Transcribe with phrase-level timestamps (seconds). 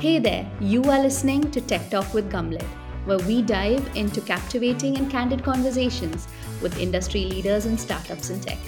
[0.00, 2.62] Hey there, you are listening to Tech Talk with Gumlet,
[3.04, 6.28] where we dive into captivating and candid conversations
[6.62, 8.58] with industry leaders and startups in tech.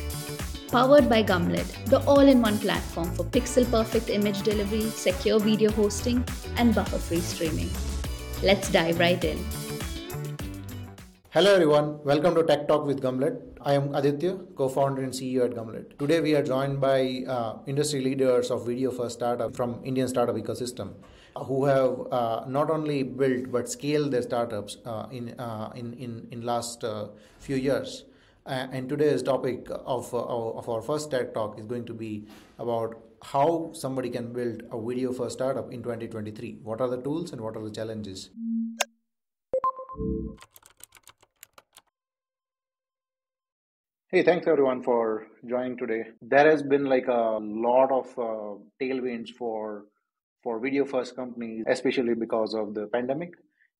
[0.72, 5.70] Powered by Gumlet, the all in one platform for pixel perfect image delivery, secure video
[5.70, 6.24] hosting,
[6.56, 7.70] and buffer free streaming.
[8.42, 9.38] Let's dive right in.
[11.30, 13.40] Hello everyone, welcome to Tech Talk with Gumlet.
[13.60, 15.96] I am Aditya, co-founder and CEO at Gumlet.
[15.96, 20.34] Today we are joined by uh, industry leaders of video first startup from Indian startup
[20.34, 20.94] ecosystem
[21.36, 26.26] who have uh, not only built but scaled their startups uh, in, uh, in, in,
[26.30, 28.04] in last uh, few years.
[28.46, 30.18] and today's topic of, uh,
[30.60, 32.26] of our first tech talk is going to be
[32.58, 36.58] about how somebody can build a video first startup in 2023.
[36.62, 38.30] What are the tools and what are the challenges?
[44.12, 46.06] Hey, thanks everyone for joining today.
[46.20, 49.84] There has been like a lot of uh, tailwinds for
[50.42, 53.32] for video first companies, especially because of the pandemic.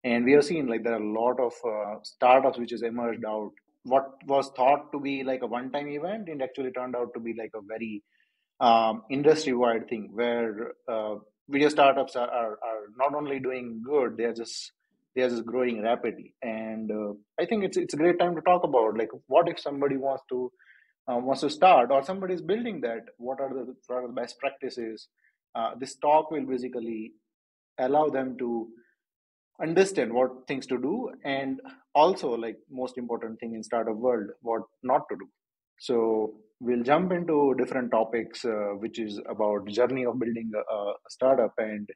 [0.04, 3.24] And we have seen like there are a lot of uh, startups which has emerged
[3.24, 3.52] out.
[3.84, 7.20] What was thought to be like a one time event, it actually turned out to
[7.20, 8.02] be like a very
[8.60, 11.16] um, industry wide thing where uh,
[11.48, 14.72] video startups are, are, are, not only doing good, they are just
[15.14, 16.34] they are just growing rapidly.
[16.42, 19.58] And uh, I think it's it's a great time to talk about like what if
[19.58, 20.52] somebody wants to
[21.10, 23.06] uh, wants to start or somebody is building that.
[23.16, 25.08] What are the, what are the best practices?
[25.54, 27.12] Uh, this talk will basically
[27.78, 28.68] allow them to
[29.62, 31.60] understand what things to do and
[31.94, 35.28] also like most important thing in startup world what not to do.
[35.78, 40.94] So we'll jump into different topics uh, which is about journey of building a, a
[41.08, 41.88] startup and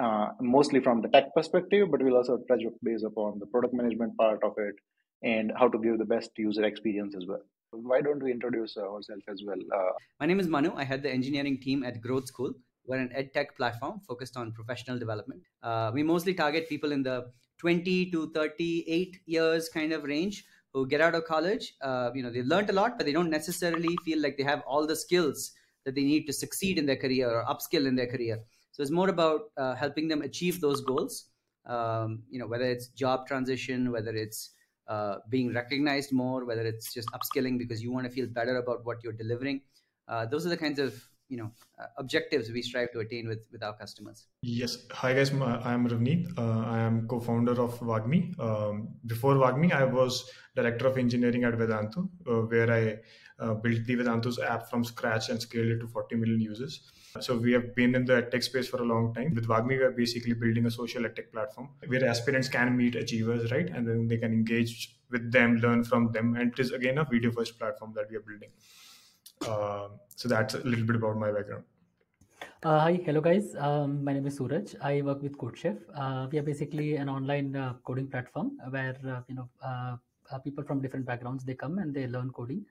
[0.00, 4.16] uh, mostly from the tech perspective but we'll also touch base upon the product management
[4.16, 4.74] part of it
[5.22, 7.42] and how to give the best user experience as well.
[7.70, 10.72] Why don't we introduce ourselves as well uh, my name is manu.
[10.76, 12.52] I head the engineering team at growth school
[12.86, 15.42] we're an ed tech platform focused on professional development.
[15.62, 20.86] Uh, we mostly target people in the 20 to 38 years kind of range who
[20.86, 21.74] get out of college.
[21.80, 24.62] Uh, you know, they've learned a lot, but they don't necessarily feel like they have
[24.66, 25.52] all the skills
[25.84, 28.40] that they need to succeed in their career or upskill in their career.
[28.72, 31.26] So it's more about uh, helping them achieve those goals.
[31.66, 34.50] Um, you know, whether it's job transition, whether it's
[34.88, 38.84] uh, being recognized more, whether it's just upskilling because you want to feel better about
[38.84, 39.60] what you're delivering.
[40.08, 43.46] Uh, those are the kinds of you know uh, objectives we strive to attain with
[43.52, 48.20] with our customers yes hi guys i am ravneet uh, i am co-founder of wagmi
[48.48, 50.24] um, before wagmi i was
[50.60, 52.82] director of engineering at vedantu uh, where i
[53.42, 56.74] uh, built the vedantu's app from scratch and scaled it to 40 million users
[57.20, 59.34] so we have been in the tech space for a long time.
[59.34, 63.50] With Wagmi, we are basically building a social tech platform where aspirants can meet achievers,
[63.52, 63.68] right?
[63.68, 66.36] And then they can engage with them, learn from them.
[66.36, 68.50] And it is again a video first platform that we are building.
[69.46, 71.64] Uh, so that's a little bit about my background.
[72.62, 73.56] Uh, hi, hello guys.
[73.58, 74.74] Um, my name is Suraj.
[74.80, 75.78] I work with CodeChef.
[75.96, 79.96] Uh, we are basically an online uh, coding platform where uh, you know uh,
[80.44, 82.64] people from different backgrounds they come and they learn coding.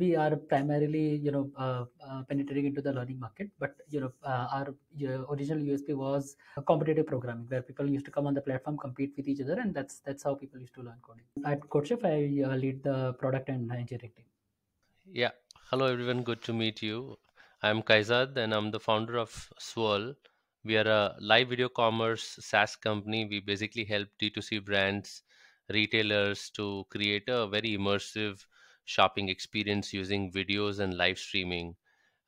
[0.00, 1.44] we are primarily you know
[2.28, 4.74] penetrating into the learning market, but you know our
[5.34, 9.26] original USP was competitive programming, where people used to come on the platform, compete with
[9.26, 11.24] each other, and that's that's how people used to learn coding.
[11.46, 14.26] At CodeChef, I lead the product and engineering team.
[15.10, 15.30] Yeah,
[15.72, 17.16] Hello everyone, good to meet you.
[17.62, 20.12] I'm Kaizad and I'm the founder of Swirl.
[20.66, 23.24] We are a live video commerce SaaS company.
[23.24, 25.22] We basically help D2C brands,
[25.70, 28.44] retailers to create a very immersive
[28.84, 31.74] shopping experience using videos and live streaming.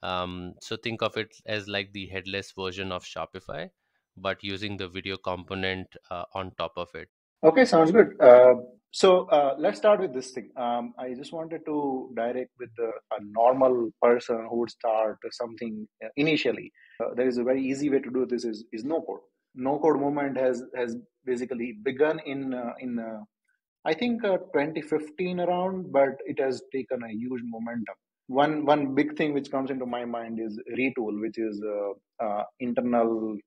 [0.03, 3.69] Um, so think of it as like the headless version of Shopify,
[4.16, 7.10] but using the video component uh, on top of it.
[7.43, 8.19] Okay, sounds good.
[8.19, 8.54] Uh,
[8.94, 10.50] so uh, let's start with this thing.
[10.56, 15.88] Um, I just wanted to direct with the, a normal person who would start something
[16.05, 16.71] uh, initially.
[17.00, 19.19] Uh, there is a very easy way to do this is, is no code.
[19.56, 23.22] No code movement has has basically begun in uh, in uh,
[23.84, 27.97] I think uh, 2015 around, but it has taken a huge momentum.
[28.28, 31.60] One one big thing which comes into my mind is Retool, which is
[32.60, 33.39] internal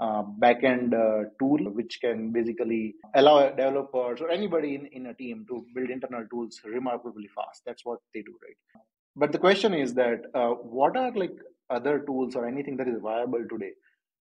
[0.00, 5.44] uh, backend uh, tool which can basically allow developers or anybody in, in a team
[5.48, 7.62] to build internal tools remarkably fast.
[7.64, 8.82] That's what they do right?
[9.16, 11.36] But the question is that uh, what are like
[11.70, 13.72] other tools or anything that is viable today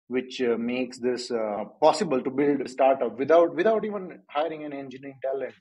[0.08, 4.72] which uh, makes this uh, possible to build a startup without without even hiring an
[4.74, 5.54] engineering talent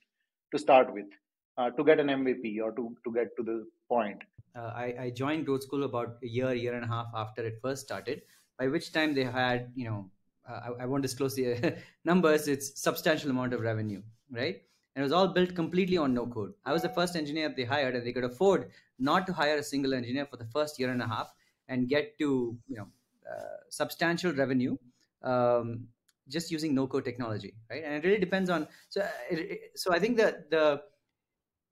[0.52, 1.06] to start with
[1.58, 4.22] uh, to get an mvp or to, to get to the point?
[4.54, 7.82] I, I joined growth school about a year year and a half after it first
[7.82, 8.22] started
[8.58, 10.10] by which time they had, you know,
[10.48, 14.62] uh, I, I, won't disclose the numbers, it's substantial amount of revenue, right?
[14.94, 16.54] And it was all built completely on no code.
[16.64, 19.62] I was the first engineer they hired, and they could afford not to hire a
[19.62, 21.32] single engineer for the first year and a half
[21.68, 22.86] and get to, you know,
[23.30, 24.76] uh, substantial revenue
[25.22, 25.88] um,
[26.28, 27.82] just using no code technology, right?
[27.84, 28.66] And it really depends on.
[28.88, 30.82] So, uh, it, so I think that the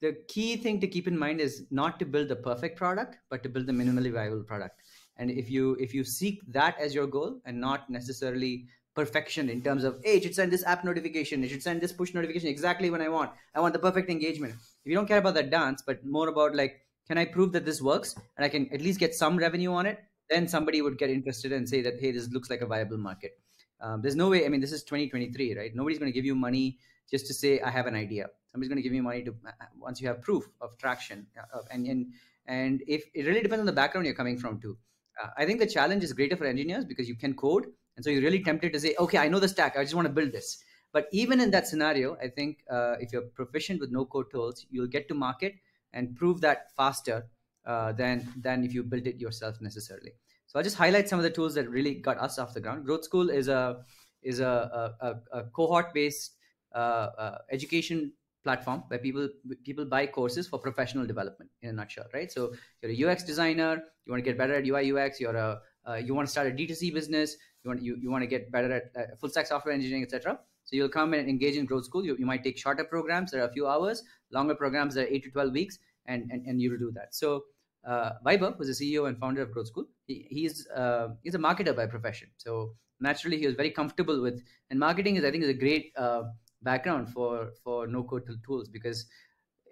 [0.01, 3.43] the key thing to keep in mind is not to build the perfect product, but
[3.43, 4.83] to build the minimally viable product.
[5.17, 9.63] And if you if you seek that as your goal and not necessarily perfection in
[9.63, 12.49] terms of hey, it should send this app notification, it should send this push notification
[12.49, 13.31] exactly when I want.
[13.55, 14.55] I want the perfect engagement.
[14.55, 17.65] If you don't care about that dance, but more about like, can I prove that
[17.65, 20.03] this works and I can at least get some revenue on it?
[20.31, 23.39] Then somebody would get interested and say that hey, this looks like a viable market.
[23.81, 24.47] Um, there's no way.
[24.47, 25.75] I mean, this is 2023, right?
[25.75, 26.79] Nobody's going to give you money
[27.11, 28.29] just to say I have an idea.
[28.51, 31.27] Somebody's going to give you money to uh, uh, once you have proof of traction.
[31.37, 32.07] Uh, and and
[32.47, 34.79] and if it really depends on the background you're coming from too.
[35.23, 37.67] Uh, I think the challenge is greater for engineers because you can code,
[37.97, 39.77] and so you're really tempted to say, okay, I know the stack.
[39.77, 40.63] I just want to build this.
[40.93, 44.67] But even in that scenario, I think uh, if you're proficient with no code tools,
[44.71, 45.55] you'll get to market
[45.93, 47.29] and prove that faster
[47.67, 50.13] uh, than than if you built it yourself necessarily.
[50.47, 52.85] So I'll just highlight some of the tools that really got us off the ground.
[52.85, 53.85] Growth School is a
[54.23, 56.33] is a, a, a cohort based
[56.75, 58.13] uh, uh, education
[58.45, 59.29] platform where people
[59.65, 62.31] people buy courses for professional development in a nutshell, right?
[62.31, 62.53] So
[62.83, 65.95] you're a UX designer, you want to get better at UI UX, you're a uh,
[65.95, 68.73] you want to start a D2C business, you want you, you want to get better
[68.73, 70.39] at uh, full stack software engineering, etc.
[70.65, 72.05] So you'll come and engage in growth school.
[72.05, 75.09] You, you might take shorter programs that are a few hours, longer programs that are
[75.09, 77.15] eight to twelve weeks, and and, and you'll do that.
[77.15, 77.45] So
[77.87, 81.39] uh, Vaibhav, who's the CEO and founder of Growth School, he, he's uh, he's a
[81.39, 82.29] marketer by profession.
[82.37, 84.43] So naturally, he was very comfortable with.
[84.71, 86.23] And marketing is, I think, is a great uh,
[86.65, 89.07] background for for no code tools because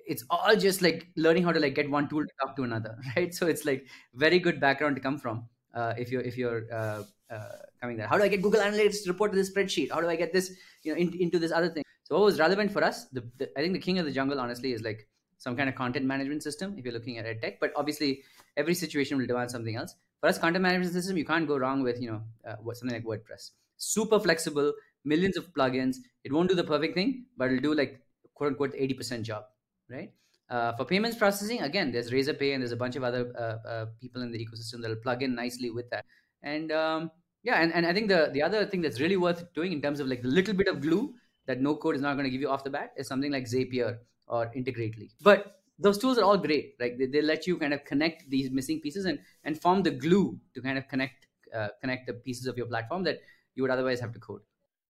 [0.06, 2.97] it's all just like learning how to like get one tool to talk to another,
[3.17, 3.35] right?
[3.35, 7.03] So it's like very good background to come from uh, if you're if you're uh,
[7.31, 7.49] uh,
[7.81, 8.06] coming there.
[8.06, 9.91] How do I get Google Analytics to report to this spreadsheet?
[9.91, 10.53] How do I get this
[10.83, 11.85] you know in, into this other thing?
[12.05, 13.06] So what was relevant for us?
[13.06, 15.75] The, the, I think the king of the jungle, honestly, is like some kind of
[15.75, 17.59] content management system if you're looking at tech.
[17.61, 18.23] But obviously,
[18.56, 19.95] every situation will demand something else.
[20.21, 23.05] For us, content management system, you can't go wrong with you know uh, something like
[23.05, 23.50] WordPress.
[23.77, 24.73] Super flexible,
[25.04, 25.96] millions of plugins.
[26.25, 28.00] It won't do the perfect thing, but it'll do like
[28.34, 29.44] quote unquote 80% job,
[29.90, 30.12] right?
[30.49, 33.87] Uh, for payments processing, again, there's Razorpay and there's a bunch of other uh, uh,
[34.00, 36.04] people in the ecosystem that'll plug in nicely with that.
[36.43, 37.10] And um,
[37.43, 40.00] yeah, and, and I think the the other thing that's really worth doing in terms
[40.00, 41.14] of like the little bit of glue
[41.46, 43.44] that no code is not going to give you off the bat is something like
[43.44, 45.10] Zapier or Integrately.
[45.22, 46.75] But those tools are all great.
[46.78, 49.90] Like they, they let you kind of connect these missing pieces and and form the
[49.90, 53.20] glue to kind of connect uh, connect the pieces of your platform that
[53.54, 54.43] you would otherwise have to code.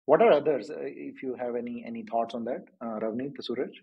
[0.07, 0.71] What are others?
[0.71, 3.77] Uh, if you have any any thoughts on that, uh, Ravneet, Suraj?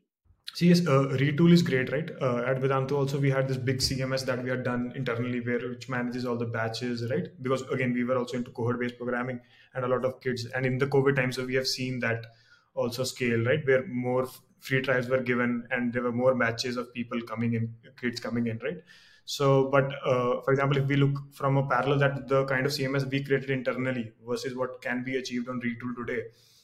[0.53, 2.09] See, yes, uh, Retool is great, right?
[2.21, 5.59] Uh, at Vedantu also we had this big CMS that we had done internally, where
[5.67, 7.27] which manages all the batches, right?
[7.41, 9.41] Because again, we were also into cohort-based programming,
[9.73, 10.45] and a lot of kids.
[10.45, 12.25] And in the COVID times, so we have seen that
[12.73, 13.65] also scale, right?
[13.65, 14.27] Where more
[14.59, 18.47] free trials were given and there were more batches of people coming in kids coming
[18.47, 18.77] in right
[19.25, 22.71] so but uh, for example if we look from a parallel that the kind of
[22.71, 26.23] cms we created internally versus what can be achieved on retool today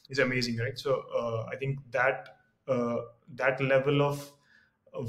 [0.09, 2.97] is amazing right so uh, i think that uh,
[3.35, 4.31] that level of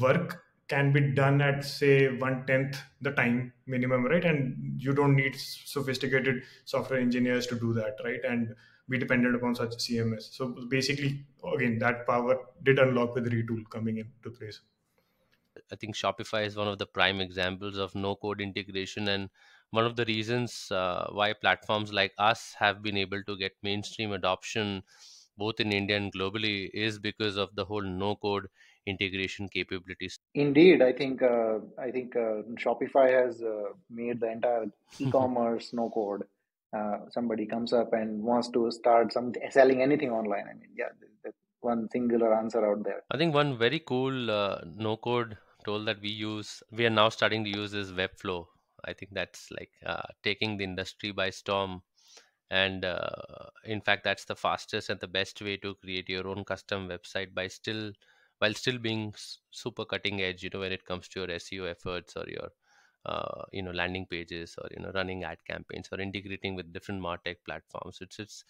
[0.01, 5.17] work can be done at say one tenth the time minimum right and you don't
[5.17, 8.55] need sophisticated software engineers to do that right and
[8.89, 10.35] be dependent upon such CMS.
[10.35, 11.25] So basically,
[11.55, 14.61] again, that power did unlock with Retool coming into place.
[15.73, 19.31] I think Shopify is one of the prime examples of no code integration and
[19.71, 24.13] one of the reasons uh, why platforms like us have been able to get mainstream
[24.13, 24.83] adoption
[25.37, 28.49] both in India and globally is because of the whole no code
[28.87, 30.19] integration capabilities.
[30.35, 34.67] Indeed, I think uh, I think uh, Shopify has uh, made the entire
[34.99, 36.23] e-commerce no code.
[36.73, 40.47] Uh, somebody comes up and wants to start some selling anything online.
[40.49, 40.91] I mean yeah
[41.25, 43.03] that's one singular answer out there.
[43.11, 47.09] I think one very cool uh, no code tool that we use we are now
[47.09, 48.47] starting to use is webflow.
[48.85, 51.83] I think that's like uh, taking the industry by storm.
[52.51, 56.45] And uh, in fact that's the fastest and the best way to create your own
[56.45, 57.93] custom website by still
[58.39, 59.15] while still being
[59.51, 62.51] super cutting edge you know when it comes to your seo efforts or your
[63.07, 67.01] uh, you know landing pages or you know running ad campaigns or integrating with different
[67.03, 67.99] martech platforms.
[68.01, 68.45] It's it's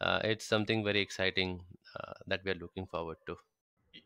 [0.00, 1.64] uh, it's something very exciting
[1.98, 3.36] uh, that we are looking forward to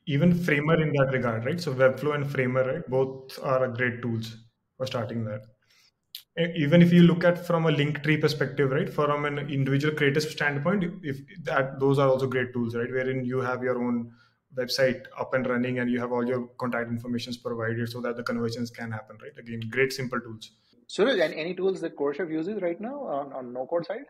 [0.06, 4.36] even framer in that regard right so webflow and framer right both are great tools
[4.76, 5.42] for starting that
[6.56, 10.20] even if you look at from a link tree perspective right from an individual creator
[10.20, 14.10] standpoint if that those are also great tools right wherein you have your own
[14.56, 18.22] website up and running and you have all your contact informations provided so that the
[18.22, 19.32] conversions can happen, right?
[19.38, 20.50] Again, great simple tools.
[20.86, 24.04] Suraj, and any tools that CodeChef uses right now on, on no code side?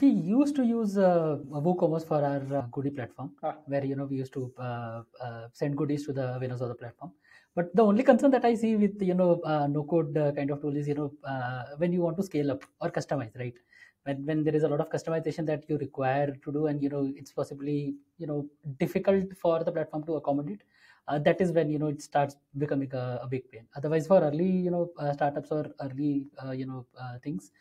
[0.00, 3.56] We used to use uh, WooCommerce for our uh, goodie platform, ah.
[3.66, 6.74] where you know we used to uh, uh, send goodies to the winners of the
[6.82, 7.12] platform.
[7.58, 10.50] but the only concern that I see with you know uh, no code uh, kind
[10.50, 13.56] of tool is you know uh, when you want to scale up or customize, right?
[14.02, 16.90] When when there is a lot of customization that you require to do, and you
[16.96, 17.78] know it's possibly
[18.18, 18.38] you know
[18.84, 20.62] difficult for the platform to accommodate.
[21.06, 23.66] Uh, that is when you know it starts becoming a, a big pain.
[23.80, 26.12] Otherwise, for early you know uh, startups or early
[26.44, 26.86] uh, you know
[27.28, 27.52] things,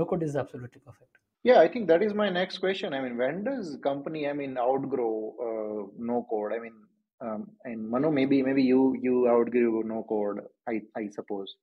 [0.00, 1.21] no code is absolutely perfect.
[1.44, 2.94] Yeah, I think that is my next question.
[2.94, 6.52] I mean, when does company, I mean, outgrow uh, no code?
[6.52, 6.74] I mean,
[7.20, 10.40] um, and Manu, maybe maybe you you outgrew no code.
[10.68, 11.56] I I suppose.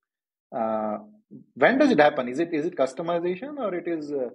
[0.54, 0.98] Uh,
[1.56, 2.28] when does it happen?
[2.28, 4.30] Is it is it customization or it is uh,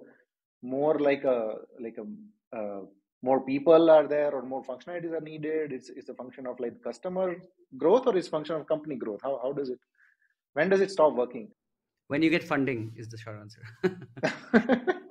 [0.63, 2.81] more like a like a uh,
[3.21, 5.71] more people are there or more functionalities are needed?
[5.71, 7.35] It's it's a function of like customer
[7.77, 9.19] growth or is function of company growth?
[9.21, 9.79] How how does it?
[10.53, 11.49] When does it stop working?
[12.07, 14.91] When you get funding is the short answer.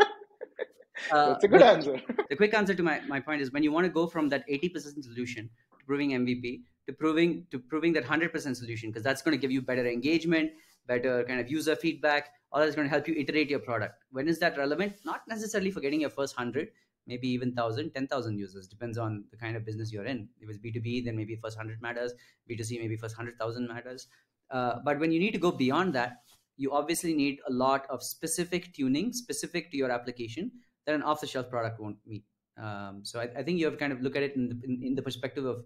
[1.11, 2.01] Uh, That's a good answer.
[2.31, 4.49] the quick answer to my, my point is when you want to go from that
[4.49, 9.37] 80% solution to proving MVP to proving to proving that 100% solution because that's going
[9.37, 10.51] to give you better engagement,
[10.87, 12.31] better kind of user feedback.
[12.53, 14.05] All that's going to help you iterate your product.
[14.13, 14.95] When is that relevant?
[15.05, 16.69] Not necessarily for getting your first 100,
[17.07, 18.69] maybe even 1,000, 10,000 users.
[18.69, 20.29] Depends on the kind of business you're in.
[20.41, 22.13] If it's B2B, then maybe first 100 matters.
[22.49, 24.07] B2C, maybe first 100,000 matters.
[24.53, 26.19] Uh, but when you need to go beyond that,
[26.57, 30.53] you obviously need a lot of specific tuning specific to your application
[30.87, 32.25] that an off-the-shelf product won't meet.
[32.57, 34.61] Um, so I, I, think you have to kind of look at it in the,
[34.65, 35.65] in, in, the perspective of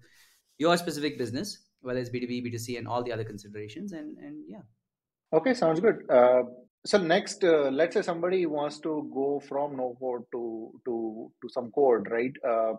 [0.56, 3.92] your specific business, whether it's B2B, B2C, and all the other considerations.
[3.92, 4.62] And, and yeah.
[5.34, 6.08] Okay, sounds good.
[6.08, 6.44] Uh,
[6.86, 11.48] so next, uh, let's say somebody wants to go from no code to to to
[11.50, 12.32] some code, right?
[12.42, 12.74] Uh,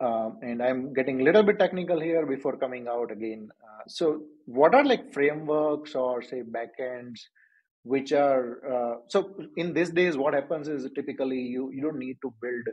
[0.00, 3.48] um, and I'm getting a little bit technical here before coming out again.
[3.62, 7.20] Uh, so, what are like frameworks or say backends
[7.82, 12.16] which are uh, so in these days what happens is typically you you don't need
[12.22, 12.66] to build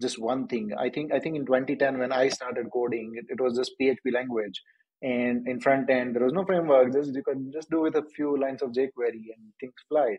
[0.00, 0.70] just one thing.
[0.78, 4.12] I think i think in 2010 when i started coding it, it was just php
[4.12, 4.62] language.
[5.02, 6.92] And in front end there was no framework.
[6.92, 10.18] Just you could just do with a few lines of jquery and things flied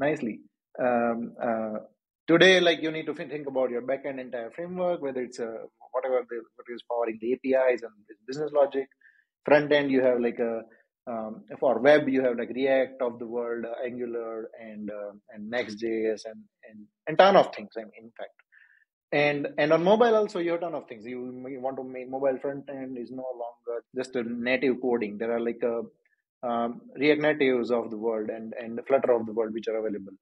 [0.00, 0.40] nicely.
[0.82, 1.78] Um, uh,
[2.28, 5.50] today like you need to think about your backend entire framework whether it's a
[5.92, 7.92] whatever the, what is powering the apis and
[8.26, 8.88] business logic.
[9.44, 10.62] Front end you have like a
[11.06, 15.48] um, for web you have like react of the world uh, angular and uh, and
[15.50, 18.32] next.js and, and and ton of things I mean, in fact.
[19.12, 21.06] And and on mobile also you have ton of things.
[21.06, 25.16] You, you want to make mobile front end is no longer just a native coding.
[25.18, 25.82] There are like a
[26.44, 29.76] uh, um, react natives of the world and and flutter of the world which are
[29.76, 30.12] available.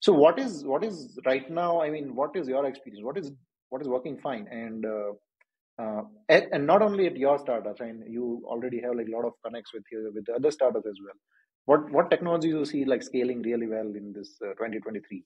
[0.00, 3.04] So what is what is right now i mean what is your experience?
[3.04, 3.30] What is
[3.68, 4.48] what is working fine?
[4.50, 5.12] And uh,
[5.80, 9.16] uh, and, and, not only at your startups, I mean, you already have like a
[9.16, 11.14] lot of connects with you, with the other startups as well.
[11.64, 15.24] What what technologies you see like scaling really well in this uh, 2023,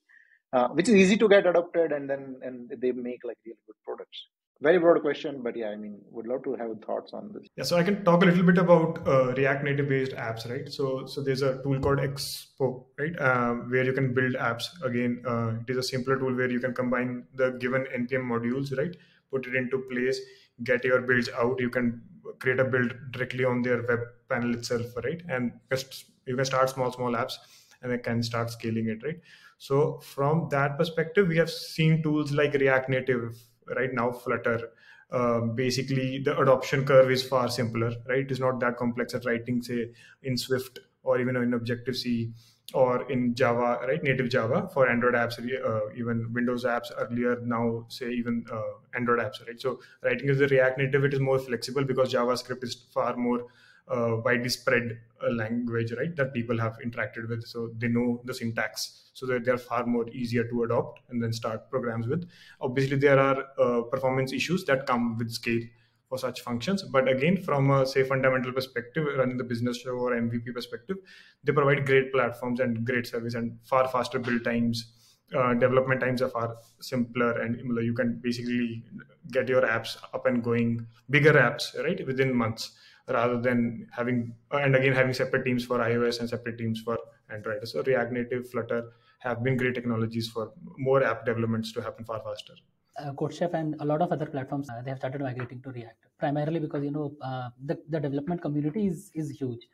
[0.53, 3.75] uh, which is easy to get adopted, and then and they make like really good
[3.83, 4.27] products.
[4.61, 7.45] Very broad question, but yeah, I mean, would love to have thoughts on this.
[7.57, 10.71] Yeah, so I can talk a little bit about uh, React Native based apps, right?
[10.71, 14.71] So so there's a tool called Expo, right, um, where you can build apps.
[14.83, 18.75] Again, uh, it is a simpler tool where you can combine the given npm modules,
[18.77, 18.95] right,
[19.31, 20.19] put it into place
[20.63, 22.01] get your builds out you can
[22.39, 25.21] create a build directly on their web panel itself right?
[25.29, 27.33] And just you can start small small apps
[27.81, 29.19] and then can start scaling it right?
[29.57, 33.37] So from that perspective we have seen tools like react native
[33.75, 33.93] right?
[33.93, 34.71] Now flutter.
[35.11, 38.29] Uh, basically the adoption curve is far simpler right?
[38.29, 39.91] It's not that complex as writing say
[40.23, 42.33] in swift or even in objective c
[42.73, 44.03] or in Java, right?
[44.03, 48.61] Native Java for Android apps, uh, even Windows apps earlier, now say even uh,
[48.95, 49.59] Android apps, right?
[49.59, 53.45] So writing as a React Native, it is more flexible because JavaScript is far more
[53.87, 56.15] uh, widely spread uh, language, right?
[56.15, 60.09] That people have interacted with, so they know the syntax, so that they're far more
[60.09, 62.27] easier to adopt and then start programs with.
[62.61, 65.61] Obviously, there are uh, performance issues that come with scale
[66.09, 66.83] for such functions.
[66.83, 70.97] But again, from a say fundamental perspective, running the business show or MVP perspective,
[71.43, 74.91] they provide great platforms and great service and far faster build times.
[75.35, 78.83] Uh, development times are far simpler, and you can basically
[79.31, 82.73] get your apps up and going, bigger apps, right, within months,
[83.07, 86.99] rather than having and again having separate teams for iOS and separate teams for
[87.31, 87.67] Android.
[87.67, 92.21] So React Native, Flutter have been great technologies for more app developments to happen far
[92.21, 92.53] faster
[92.97, 96.05] uh, CodeChef and a lot of other platforms uh, they have started migrating to React
[96.17, 99.67] primarily because you know uh, the the development community is is huge,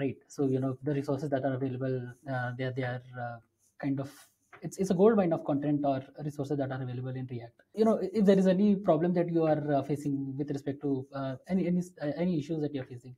[0.00, 0.16] right?
[0.28, 3.38] So you know the resources that are available uh, they are they are uh,
[3.78, 4.10] kind of
[4.62, 7.62] it's it's a gold mine of content or resources that are available in React.
[7.74, 11.06] You know if there is any problem that you are uh, facing with respect to
[11.48, 11.82] any any
[12.16, 13.16] any issues that you are facing,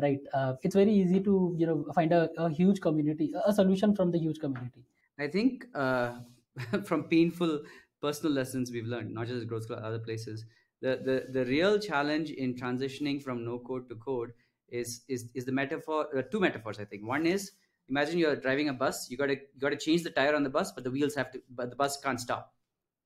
[0.00, 0.20] right?
[0.62, 4.18] it's very easy to you know find a, a huge community a solution from the
[4.18, 4.84] huge community.
[5.18, 5.66] I think
[6.84, 7.62] from painful
[8.00, 10.44] personal lessons we've learned, not just at Growth School, other places.
[10.80, 14.32] The, the, the real challenge in transitioning from no code to code
[14.68, 17.04] is is is the metaphor uh, two metaphors i think.
[17.04, 17.50] One is
[17.88, 20.44] imagine you're driving a bus you got to you got to change the tire on
[20.44, 22.54] the bus but the wheels have to but the bus can't stop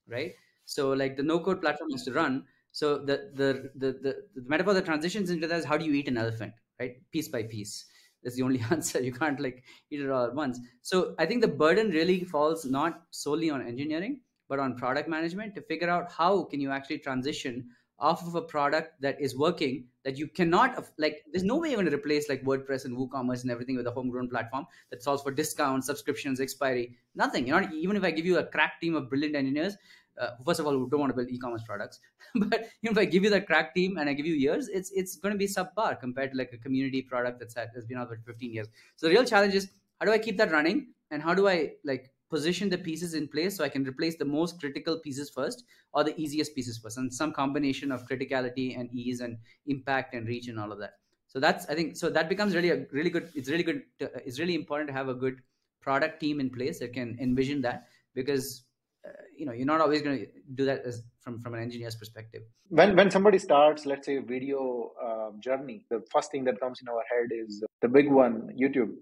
[0.06, 0.34] right?
[0.64, 2.46] So like the no code platform has to run.
[2.72, 5.92] So the the the the, the metaphor that transitions into that is how do you
[5.92, 7.08] eat an elephant right?
[7.10, 7.86] Piece by piece.
[8.22, 9.02] That's the only answer.
[9.02, 10.58] You can't like eat it all at once.
[10.82, 15.54] So i think the burden really falls not solely on engineering but on product management
[15.54, 19.86] to figure out how can you actually transition off of a product that is working
[20.04, 23.42] that you cannot like there's no way you're going to replace like wordpress and woocommerce
[23.42, 27.46] and everything with a homegrown platform that solves for discounts subscriptions expiry nothing.
[27.46, 29.76] You know even if i give you a crack team of brilliant engineers
[30.20, 32.00] uh, first of all who don't want to build e-commerce products
[32.34, 34.68] but you know, if i give you that crack team and i give you years
[34.68, 37.84] it's it's going to be subpar compared to like a community product that's had, has
[37.84, 38.68] been out for 15 years.
[38.96, 39.70] So the real challenge is
[40.00, 40.88] how do i keep that running?
[41.10, 44.30] And how do i like position the pieces in place so I can replace the
[44.38, 48.92] most critical pieces first or the easiest pieces first, and some combination of criticality and
[48.92, 50.94] ease and impact and reach and all of that.
[51.34, 53.28] So that's I think so that becomes really a really good.
[53.34, 53.82] It's really good.
[54.00, 55.40] To, it's really important to have a good
[55.86, 58.64] product team in place that can envision that because
[59.06, 60.26] uh, you know you're not always going to
[60.60, 62.42] do that as from from an engineer's perspective.
[62.68, 66.80] When when somebody starts, let's say, a video uh, journey, the first thing that comes
[66.82, 68.94] in our head is the big one, YouTube,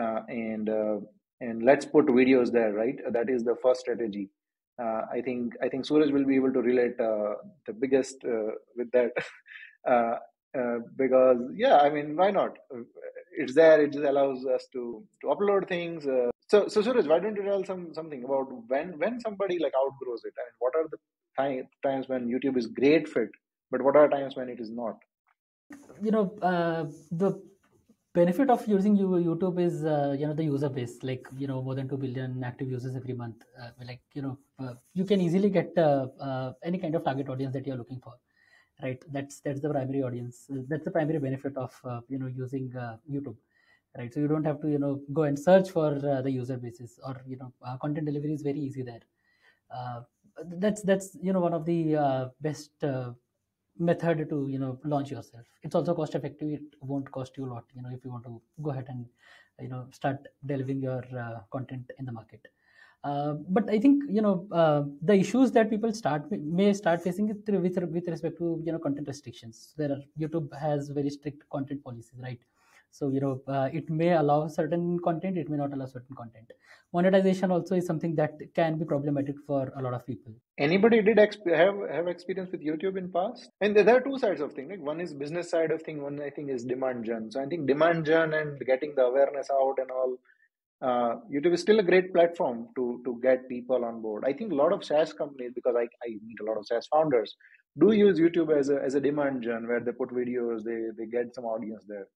[0.00, 0.96] uh, and uh,
[1.40, 2.96] and let's put videos there right?
[3.12, 4.30] That is the first strategy.
[4.84, 7.34] Uh, i think i think suraj will be able to relate uh,
[7.66, 9.10] the biggest uh, with that.
[9.94, 10.16] Uh,
[10.58, 12.56] uh, because yeah i mean why not?
[13.38, 14.82] It's there it just allows us to
[15.20, 18.88] to upload things uh, so so suraj why don't you tell some something about when
[19.02, 20.34] when somebody like outgrows it?
[20.44, 20.98] And what are the
[21.40, 23.30] time, times when youtube is great fit
[23.70, 24.96] but what are times when it is not?
[26.02, 26.24] You know
[27.10, 27.30] the
[28.18, 31.74] benefit of using youtube is uh, you know the user base like you know more
[31.78, 33.42] than 2 billion active users every month.
[33.60, 37.28] Uh, like you know uh, you can easily get uh, uh, any kind of target
[37.28, 38.14] audience that you're looking for
[38.82, 39.02] right?
[39.12, 40.46] That's that's the primary audience.
[40.68, 42.70] That's the primary benefit of uh, you know using
[43.10, 43.36] youtube
[43.98, 44.12] right?
[44.12, 47.22] So you don't have to you know go and search for the user bases or
[47.26, 49.04] you know content delivery is very easy there.
[50.44, 52.70] That's that's you know one of the best
[53.78, 55.44] method to you know launch yourself.
[55.62, 56.50] It's also cost effective.
[56.50, 59.06] It won't cost you a lot you know if you want to go ahead and
[59.60, 62.46] you know start delivering your uh, content in the market.
[63.04, 66.24] Uh, but i think you know uh, the issues that people start
[66.60, 69.74] may start facing it with, with respect to you know content restrictions.
[69.76, 72.40] There are youtube has very strict content policies right
[72.90, 76.50] so you know uh, it may allow certain content it may not allow certain content.
[76.92, 80.32] Monetization also is something that can be problematic for a lot of people.
[80.58, 83.50] Anybody did exp- have have experience with youtube in past?
[83.60, 86.20] And there are two sides of thing like one is business side of thing one
[86.22, 87.30] i think is demand gen.
[87.30, 90.16] So i think demand gen and getting the awareness out and all
[90.82, 94.24] uh, youtube is still a great platform to to get people on board.
[94.26, 96.86] I think a lot of saas companies because i, I meet a lot of saas
[96.86, 97.34] founders
[97.78, 101.06] do use youtube as a, as a demand gen where they put videos they they
[101.06, 102.06] get some audience there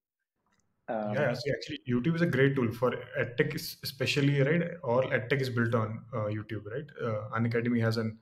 [0.91, 4.63] um, yeah, so actually, YouTube is a great tool for edtech, especially right.
[4.83, 6.87] All edtech is built on uh, YouTube, right?
[7.03, 8.19] Uh, Unacademy has an,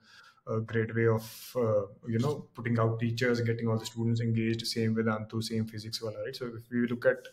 [0.47, 4.65] a great way of uh, you know putting out teachers, getting all the students engaged.
[4.67, 6.35] Same with Vedantu, same physics, Wallah, right?
[6.35, 7.27] So if we look at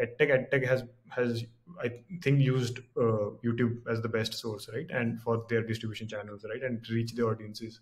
[0.00, 1.44] edtech, edtech has has
[1.82, 1.90] I
[2.22, 4.86] think used uh, YouTube as the best source, right?
[4.90, 7.80] And for their distribution channels, right, and reach the audiences.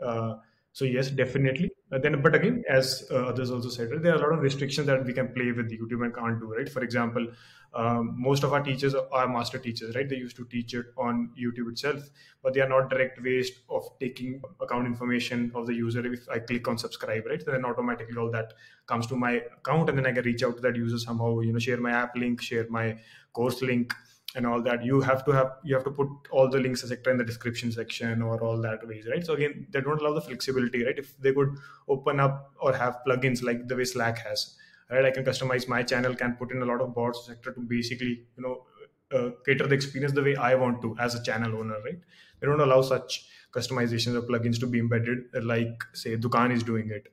[0.00, 0.36] Uh,
[0.74, 1.70] so yes, definitely.
[1.92, 4.40] Uh, then, but again, as uh, others also said, right, there are a lot of
[4.40, 6.52] restrictions that we can play with YouTube and can't do.
[6.52, 6.68] Right.
[6.68, 7.28] For example,
[7.74, 9.94] um, most of our teachers are master teachers.
[9.94, 10.08] Right.
[10.08, 12.02] They used to teach it on YouTube itself,
[12.42, 16.04] but they are not direct ways of taking account information of the user.
[16.12, 18.54] If I click on subscribe, right, then automatically all that
[18.88, 21.38] comes to my account, and then I can reach out to that user somehow.
[21.38, 22.98] You know, share my app link, share my
[23.32, 23.94] course link
[24.34, 27.12] and all that you have to have you have to put all the links etc
[27.12, 29.24] in the description section or all that ways right?
[29.24, 30.98] So again they don't allow the flexibility right?
[30.98, 31.56] If they could
[31.88, 34.56] open up or have plugins like the way slack has
[34.90, 35.04] right?
[35.04, 38.26] I can customize my channel can put in a lot of bots etc to basically
[38.36, 38.64] you know
[39.12, 41.98] uh, cater the experience the way i want to as a channel owner right?
[42.40, 46.90] They don't allow such customizations or plugins to be embedded like say Dukaan is doing
[46.90, 47.06] it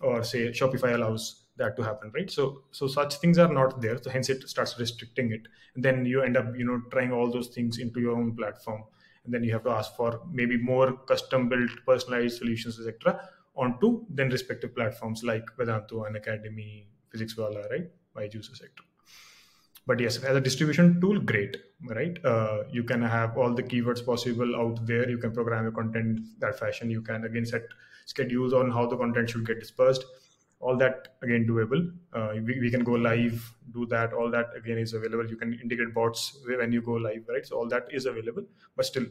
[0.00, 2.30] or say shopify allows that to happen right?
[2.30, 3.98] So so such things are not there.
[4.02, 5.42] So hence it starts restricting it.
[5.74, 8.84] And then you end up you know trying all those things into your own platform.
[9.24, 14.04] And then you have to ask for maybe more custom built personalized solutions etc onto
[14.10, 17.88] then respective platforms like Vedantu Unacademy physics Wallah right?
[18.14, 18.70] By byju's etc
[19.86, 22.18] but yes as a distribution tool great right?
[22.24, 25.08] Uh, you can have all the keywords possible out there.
[25.08, 26.90] You can program your content that fashion.
[26.90, 27.62] You can again set
[28.06, 30.04] schedules on how the content should get dispersed
[30.64, 31.82] all that again doable.
[32.12, 35.28] Uh, we, we can go live do that all that again is available.
[35.28, 37.46] You can integrate bots when you go live right?
[37.46, 38.44] So all that is available
[38.76, 39.06] but still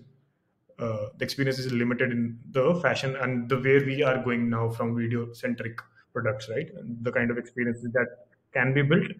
[0.79, 4.69] uh, the experience is limited in the fashion and the way we are going now
[4.69, 5.79] from video centric
[6.11, 6.69] products right?
[7.01, 8.07] The kind of experiences that
[8.53, 9.11] can be built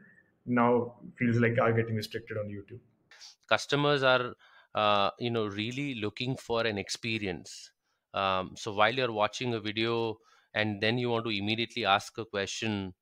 [0.46, 2.80] now feels like are getting restricted on youtube.
[3.48, 4.34] Customers are
[4.76, 7.72] uh, you know really looking for an experience.
[8.13, 10.17] Um, so while you're watching a video
[10.54, 12.94] and then you want to immediately ask a question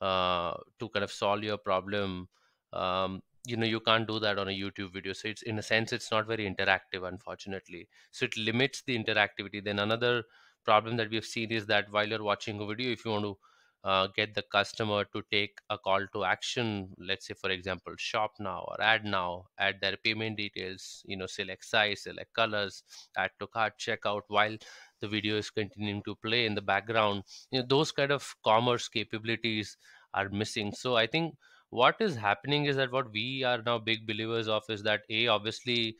[0.00, 2.28] uh, to kind of solve your problem
[2.72, 5.12] um, you know you can't do that on a youtube video.
[5.12, 7.88] So it's in a sense it's not very interactive unfortunately.
[8.10, 9.64] So it limits the interactivity.
[9.64, 10.24] Then another
[10.64, 13.24] problem that we have seen is that while you're watching a video if you want
[13.24, 13.38] to
[13.84, 16.94] uh, get the customer to take a call to action.
[16.98, 21.26] Let's say for example shop now or add now add their payment details you know
[21.26, 22.82] select size select colors
[23.16, 24.56] add to cart checkout while
[25.00, 27.24] the video is continuing to play in the background.
[27.50, 29.76] You know those kind of commerce capabilities
[30.14, 30.72] are missing.
[30.72, 31.36] So i think
[31.70, 35.28] what is happening is that what we are now big believers of is that a
[35.28, 35.96] obviously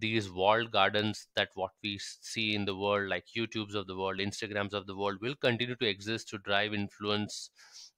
[0.00, 4.18] these walled gardens that what we see in the world like youtubes of the world
[4.18, 7.50] instagrams of the world will continue to exist to drive influence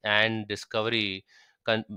[0.05, 1.25] and discovery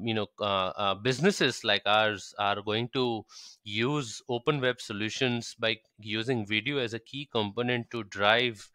[0.04, 3.24] you know uh, uh, businesses like ours are going to
[3.64, 8.68] use open web solutions by using video as a key component to drive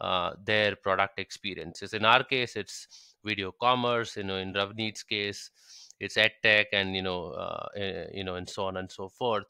[0.00, 1.94] uh, their product experiences.
[1.94, 5.50] In our case it's video commerce you know in ravneet's case
[5.98, 9.08] it's ed tech and you know uh, eh, you know and so on and so
[9.08, 9.46] forth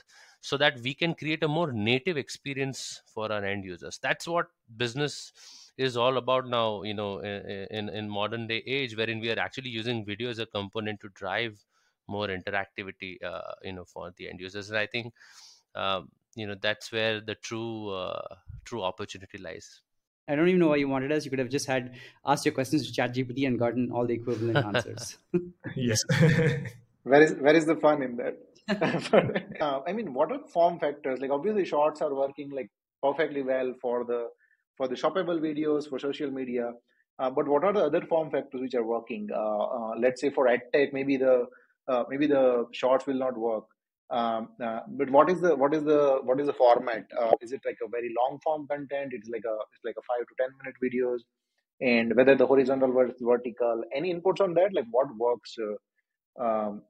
[0.49, 2.81] so that we can create a more native experience
[3.15, 5.15] for our end users that's what business
[5.77, 9.71] is all about now you know in in modern day age wherein we are actually
[9.71, 11.65] using video as a component to drive
[12.07, 15.13] more interactivity uh, you know for the end users and i think
[15.75, 19.81] um, you know that's where the true uh, true opportunity lies
[20.27, 21.25] I don't even know why you wanted us.
[21.25, 24.63] You could have just had asked your questions to ChatGPT and gotten all the equivalent
[24.63, 25.19] answers.
[25.75, 26.03] yes.
[27.03, 28.39] where is where is the fun in that?
[28.69, 31.21] Uh, I mean, what are form factors?
[31.21, 32.71] Like obviously, shorts are working like
[33.03, 34.29] perfectly well for the
[34.77, 36.73] for the shoppable videos for social media.
[37.19, 39.29] Uh, but what are the other form factors which are working?
[39.33, 41.47] Uh, uh let's say for edtech, maybe the
[41.89, 43.65] uh, maybe the shorts will not work.
[44.11, 47.05] Um, uh, but what is the what is the what is the format?
[47.43, 49.13] Is it like a very long form content?
[49.13, 51.21] It's like a it's like a five to ten minute videos,
[51.83, 53.85] and whether the horizontal versus vertical.
[53.95, 54.73] Any inputs on that?
[54.73, 55.57] Like what works
[56.41, 56.83] um,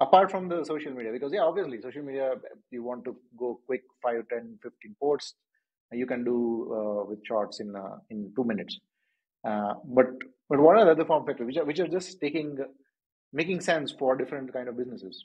[0.00, 1.12] apart from the social media?
[1.12, 2.34] Because yeah, obviously social media
[2.70, 5.34] you want to go quick 5, 10, 15 posts.
[5.92, 6.36] You can do
[6.74, 8.78] uh, with shorts in uh, in two minutes.
[9.44, 10.06] Uh, but
[10.48, 12.58] but what are the other form factors which are which are just taking
[13.32, 15.24] making sense for different kind of businesses?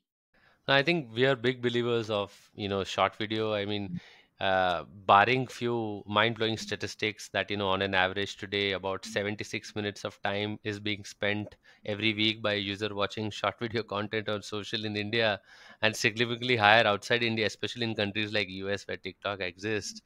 [0.68, 3.54] I think we are big believers of you know short video.
[3.54, 4.00] I mean,
[4.44, 10.04] uh, barring few mind-blowing statistics that you know on an average today about 76 minutes
[10.04, 14.42] of time is being spent every week by a user watching short video content on
[14.42, 15.40] social in India,
[15.82, 20.02] and significantly higher outside India, especially in countries like US where TikTok exists.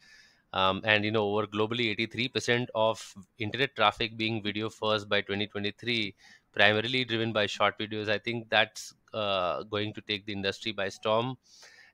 [0.54, 6.16] Um, and you know over globally 83% of internet traffic being video first by 2023
[6.54, 10.88] primarily driven by short videos i think that's uh, going to take the industry by
[10.88, 11.36] storm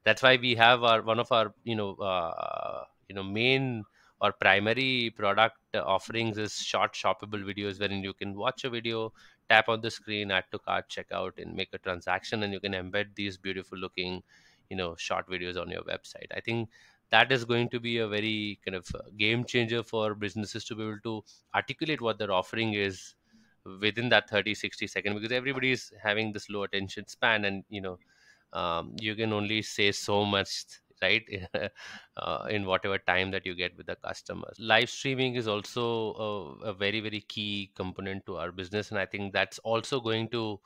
[0.04, 3.84] that's why we have our one of our you know uh, you know main
[4.22, 9.12] or primary product offerings is short shoppable videos wherein you can watch a video
[9.50, 12.74] tap on the screen add to cart checkout and make a transaction and you can
[12.74, 14.22] embed these beautiful looking
[14.70, 16.32] you know short videos on your website.
[16.36, 16.70] I think
[17.10, 18.88] that is going to be a very kind of
[19.18, 23.16] game changer for businesses to be able to articulate what their offering is
[23.82, 27.82] within that 30 60 second because everybody is having this low attention span and you
[27.82, 27.98] know
[28.54, 30.66] um, you can only say so much
[31.02, 31.24] right
[32.18, 34.56] uh, in whatever time that you get with the customers.
[34.60, 36.14] Live streaming is also
[36.64, 40.30] a, a, very very key component to our business and i think that's also going
[40.30, 40.60] to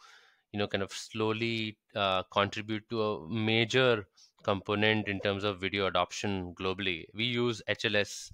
[0.52, 4.08] you know kind of slowly uh, contribute to a major
[4.44, 7.06] component in terms of video adoption globally.
[7.14, 8.32] We use hls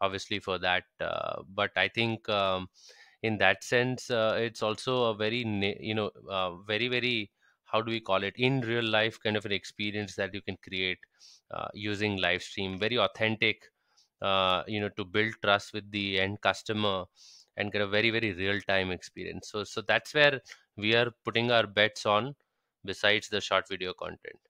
[0.00, 2.68] obviously for that uh, but i think um,
[3.22, 5.44] in that sense uh, it's also a very
[5.80, 7.30] you know uh, very very
[7.72, 10.56] how do we call it in real life kind of an experience that you can
[10.68, 10.98] create
[11.50, 13.64] uh, using live stream very authentic
[14.22, 17.04] uh, you know to build trust with the end customer
[17.56, 19.48] and get a very very real time experience.
[19.50, 20.40] So so that's where
[20.76, 22.34] we are putting our bets on
[22.84, 24.40] besides the short video content.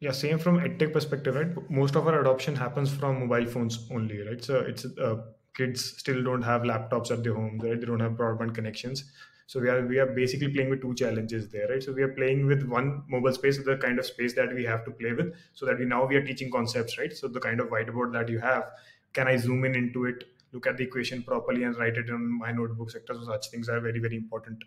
[0.00, 1.70] Yeah same from edtech perspective right?
[1.70, 4.42] Most of our adoption happens from mobile phones only right?
[4.42, 5.16] So it's uh,
[5.54, 7.78] kids still don't have laptops at their home right?
[7.80, 9.12] they don't have broadband connections
[9.52, 11.82] so we are we are basically playing with two challenges there right?
[11.82, 14.84] So we are playing with one mobile space the kind of space that we have
[14.84, 17.16] to play with so that we now we are teaching concepts right?
[17.20, 18.70] So the kind of whiteboard that you have
[19.14, 22.26] can i zoom in into it look at the equation properly and write it in
[22.38, 24.62] my notebook sector so such things are very very important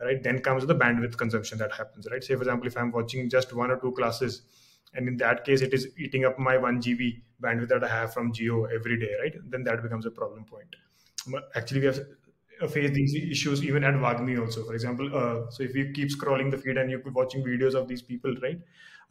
[0.00, 0.22] right?
[0.22, 2.24] Then comes the bandwidth consumption that happens right?
[2.24, 4.42] Say for example if i'm watching just one or two classes
[4.94, 8.14] and in that case it is eating up my 1 gb bandwidth that i have
[8.14, 9.36] from Jio every day right?
[9.50, 10.76] Then that becomes a problem point.
[11.54, 12.00] Actually we have
[12.68, 14.64] face these issues even at Wagmi also.
[14.64, 17.88] For example, uh, so if you keep scrolling the feed and you're watching videos of
[17.88, 18.60] these people, right?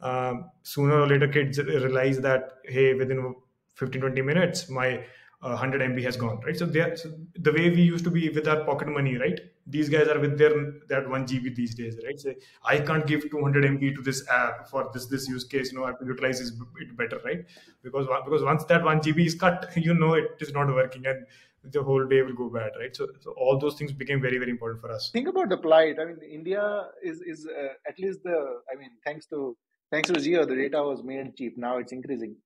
[0.00, 3.34] Um, sooner or later, kids realize that hey, within
[3.74, 5.04] 15 20 minutes, my
[5.40, 6.56] 100 MB has gone, right?
[6.56, 9.38] So, they so the way we used to be with our pocket money, right?
[9.66, 10.52] These guys are with their
[10.88, 12.18] that one GB these days, right?
[12.18, 12.34] So
[12.64, 15.72] I can't give 200 MB to this app for this this use case.
[15.72, 17.44] You know, I have to utilize it better, right?
[17.82, 21.26] Because because once that one GB is cut, you know it is not working and
[21.64, 22.94] the whole day will go bad, right?
[22.94, 25.10] So, so all those things became very, very important for us.
[25.12, 25.96] Think about the plight.
[26.00, 28.60] I mean, India is is uh, at least the.
[28.72, 29.56] I mean, thanks to
[29.90, 31.56] thanks to Jio, the data was made cheap.
[31.56, 32.36] Now it's increasing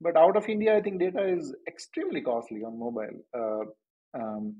[0.00, 3.20] but out of India, I think data is extremely costly on mobile.
[3.36, 4.56] Uh, um,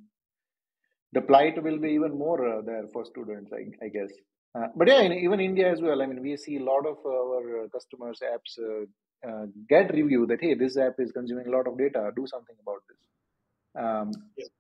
[1.13, 4.13] the plight will be even more uh, there for students, I, I guess.
[4.55, 6.03] Uh, but yeah, in, even India as well.
[6.03, 10.41] I mean, we see a lot of our customers' apps uh, uh, get review that
[10.41, 12.11] hey, this app is consuming a lot of data.
[12.15, 12.99] Do something about this.
[13.75, 14.13] Um,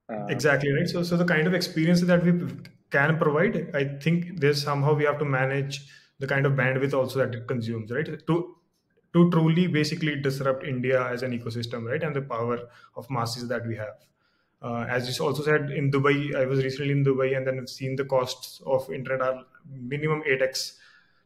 [0.08, 0.88] uh, exactly right.
[0.88, 2.32] So, so the kind of experience that we
[2.90, 5.86] can provide, I think there's somehow we have to manage
[6.18, 8.08] the kind of bandwidth also that it consumes, right?
[8.26, 8.56] To
[9.12, 12.02] to truly basically disrupt India as an ecosystem, right?
[12.02, 12.60] And the power
[12.96, 14.06] of masses that we have.
[14.62, 17.68] Uh, as you also said in Dubai, I was recently in Dubai and then I've
[17.68, 20.74] seen the costs of internet are minimum 8x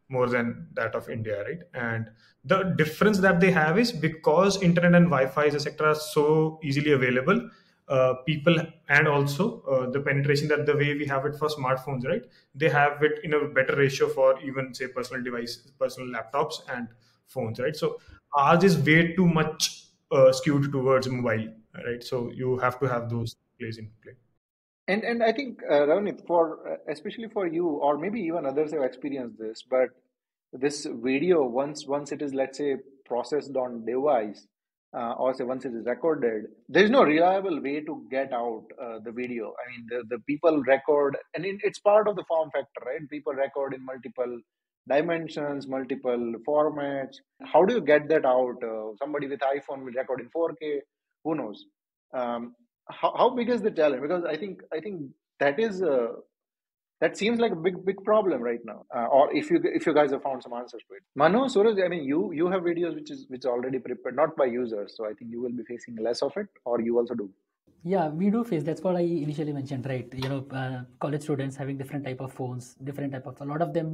[0.08, 1.62] more than that of India, right?
[1.74, 2.10] And
[2.44, 6.60] the difference that they have is because internet and Wi-Fi as a sector are so
[6.62, 7.50] easily available,
[7.88, 8.56] uh, people
[8.88, 12.22] and also uh, the penetration that the way we have it for smartphones, right?
[12.54, 16.88] They have it in a better ratio for even say personal devices, personal laptops and
[17.26, 17.76] phones, right?
[17.76, 18.00] So
[18.34, 21.48] ours is way too much uh, skewed towards mobile,
[21.84, 22.02] right?
[22.02, 24.14] So you have to have those plays in play.
[24.86, 28.72] And and I think uh, Ravneet, for uh, especially for you, or maybe even others
[28.72, 29.88] have experienced this, but
[30.52, 34.46] this video once once it is let's say processed on device,
[34.96, 38.64] uh, or say once it is recorded, there is no reliable way to get out
[38.80, 39.52] uh, the video.
[39.60, 43.08] I mean, the, the people record, and it, it's part of the form factor, right?
[43.10, 44.38] People record in multiple
[44.88, 47.16] dimensions, multiple formats.
[47.44, 48.56] How do you get that out?
[48.62, 50.78] Uh, somebody with iPhone will record in 4K.
[51.24, 51.64] Who knows?
[52.16, 52.54] Um,
[52.90, 54.02] how, how big is the challenge?
[54.02, 55.82] Because I think I think that is
[57.04, 58.76] that seems like a big big problem right now.
[58.96, 61.80] Uh, or if you if you guys have found some answers to it, Manu, Suraj,
[61.86, 64.94] I mean you you have videos which is which is already prepared, not by users.
[64.96, 67.28] So I think you will be facing less of it, or you also do.
[67.92, 68.62] Yeah, we do face.
[68.68, 70.14] That's what I initially mentioned, right?
[70.20, 73.42] You know, uh, college students having different type of phones, different type of.
[73.46, 73.90] A lot of them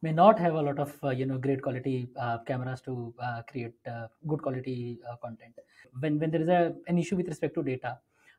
[0.00, 1.96] may not have a lot of uh, you know great quality
[2.26, 2.96] uh, cameras to
[3.30, 4.78] uh, create uh, good quality
[5.10, 5.66] uh, content.
[5.98, 7.98] When when there is a an issue with respect to data,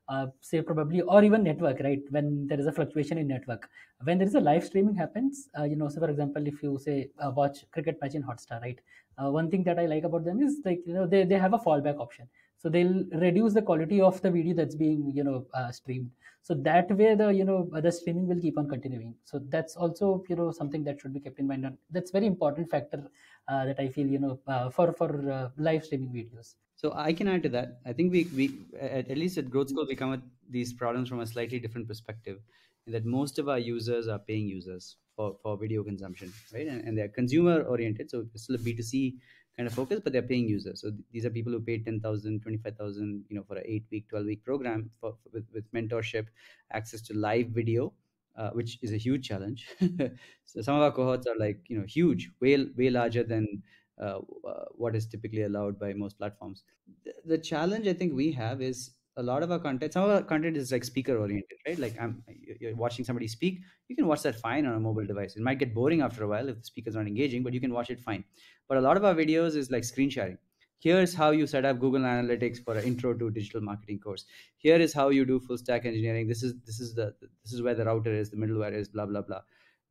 [0.09, 2.01] Uh, say probably or even network, right?
[2.09, 3.69] When there is a fluctuation in network,
[4.03, 6.77] when there is a live streaming happens, uh, you know, so for example, if you
[6.77, 8.79] say uh, watch cricket match in Hotstar, right?
[9.17, 11.59] one thing that I like about them is like you know they they have a
[11.59, 12.27] fallback option
[12.63, 16.10] so they'll reduce the quality of the video that's being you know uh, streamed.
[16.41, 19.15] So that way the you know the streaming will keep on continuing.
[19.26, 21.65] So that's also you know something that should be kept in mind.
[21.65, 23.04] And that's very important factor
[23.49, 26.56] uh, that i feel you know uh, for for uh, live streaming videos.
[26.76, 27.80] So i can add to that.
[27.86, 28.45] I think we we
[28.80, 31.89] at, at least at growth school we come at these problems from a slightly different
[31.89, 32.39] perspective
[32.88, 36.67] that most of our users are paying users for, for video consumption right?
[36.67, 39.15] And, and they're consumer oriented so it's still a b2c
[39.57, 40.81] kind of focus, but they're paying users.
[40.81, 44.25] So these are people who paid 10,000, 25,000, you know, for an eight week, 12
[44.25, 46.27] week program for, with, with mentorship,
[46.71, 47.93] access to live video,
[48.35, 49.67] uh, which is a huge challenge.
[50.45, 53.61] so some of our cohorts are like, you know, huge, way, way larger than
[54.01, 56.63] uh, uh, what is typically allowed by most platforms.
[57.05, 60.10] The, the challenge I think we have is a lot of our content some of
[60.10, 61.78] our content is like speaker oriented right?
[61.78, 62.23] Like i'm
[62.60, 65.36] you're watching somebody speak you can watch that fine on a mobile device.
[65.36, 67.73] It might get boring after a while if the speaker's not engaging but you can
[67.73, 68.23] watch it fine.
[68.67, 70.38] But a lot of our videos is like screen sharing.
[70.80, 74.26] Here's how you set up google analytics for an intro to digital marketing course.
[74.58, 76.28] Here is how you do full stack engineering.
[76.28, 79.06] This is this is the this is where the router is the middleware is blah
[79.06, 79.41] blah blah.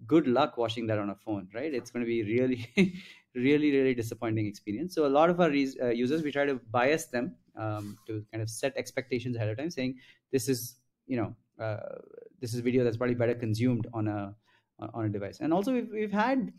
[0.07, 1.73] Good luck watching that on a phone right?
[1.73, 2.61] It's going to be really
[3.35, 4.95] really really disappointing experience.
[4.95, 8.43] So a lot of our uh, users we try to bias them um, to kind
[8.43, 9.97] of set expectations ahead of time saying
[10.31, 11.99] this is you know uh,
[12.41, 14.35] this is video that's probably better consumed on a
[14.95, 15.39] on a device.
[15.41, 16.53] And also we've, we've had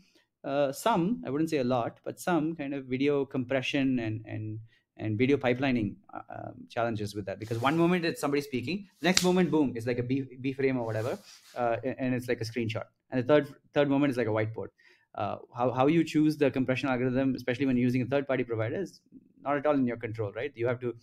[0.44, 4.58] uh, some i wouldn't say a lot but some kind of video compression and and
[4.96, 7.40] and video pipelining uh, um, challenges with that.
[7.40, 10.78] Because one moment it's somebody speaking next moment boom it's like a b, b frame
[10.78, 11.18] or whatever
[11.56, 12.84] uh, and it's like a screenshot.
[13.10, 14.68] And the third third moment is like a whiteboard.
[15.14, 18.80] Uh, how, how you choose the compression algorithm especially when using a third party provider
[18.80, 19.00] is
[19.44, 20.52] not at all in your control right?
[20.54, 20.94] You have to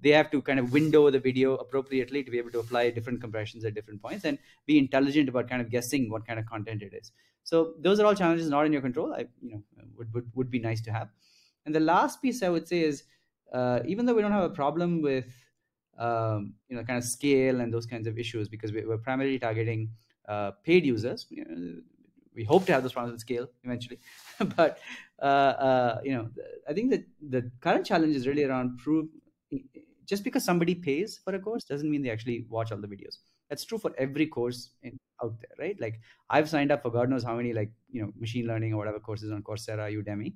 [0.00, 3.20] they have to kind of window the video appropriately to be able to apply different
[3.20, 6.82] compressions at different points and be intelligent about kind of guessing what kind of content
[6.82, 7.10] it is.
[7.42, 9.12] So those are all challenges not in your control.
[9.12, 9.62] I you know
[9.96, 11.08] would, would, would be nice to have.
[11.66, 13.04] And the last piece i would say is
[13.52, 15.26] uh, even though we don't have a problem with
[15.98, 19.38] um, you know kind of scale and those kinds of issues because we, are primarily
[19.38, 19.90] targeting
[20.28, 21.26] uh, paid users.
[21.30, 21.80] You know,
[22.34, 23.98] we hope to have those problems with scale eventually,
[24.56, 24.78] but
[25.22, 26.28] uh, uh, you know
[26.68, 29.08] I think that the current challenge is really around prove
[30.06, 33.18] just because somebody pays for a course doesn't mean they actually watch all the videos.
[33.50, 35.80] That's true for every course in, out there, right?
[35.80, 36.00] Like
[36.30, 39.00] I've signed up for God knows how many like you know machine learning or whatever
[39.00, 40.34] courses on Coursera, Udemy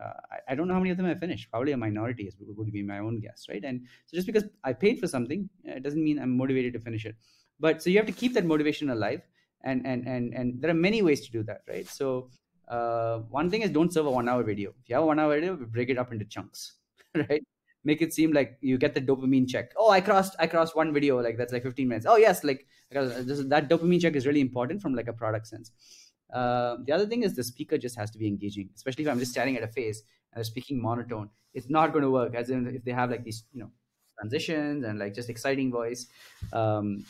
[0.00, 1.50] uh, I, I, don't know how many of them I finished.
[1.50, 3.62] Probably a minority is would be my own guess, right?
[3.62, 6.80] And so just because I paid for something, uh, it doesn't mean I'm motivated to
[6.80, 7.16] finish it.
[7.60, 9.22] But so you have to keep that motivation alive,
[9.64, 11.86] and and and and there are many ways to do that, right?
[11.86, 12.30] So
[12.68, 14.70] uh, one thing is don't serve a one-hour video.
[14.82, 16.74] If you have a one-hour video, break it up into chunks,
[17.14, 17.42] right?
[17.84, 19.72] Make it seem like you get the dopamine check.
[19.76, 22.06] Oh, I crossed, I crossed one video, like that's like 15 minutes.
[22.08, 25.72] Oh yes, like that dopamine check is really important from like a product sense.
[26.32, 29.18] Uh, the other thing is the speaker just has to be engaging, especially if I'm
[29.18, 31.28] just staring at a face and they're speaking monotone.
[31.54, 32.34] It's not going to work.
[32.34, 33.70] As in, if they have like these, you know,
[34.18, 36.06] transitions and like just exciting voice.
[36.52, 37.04] Um,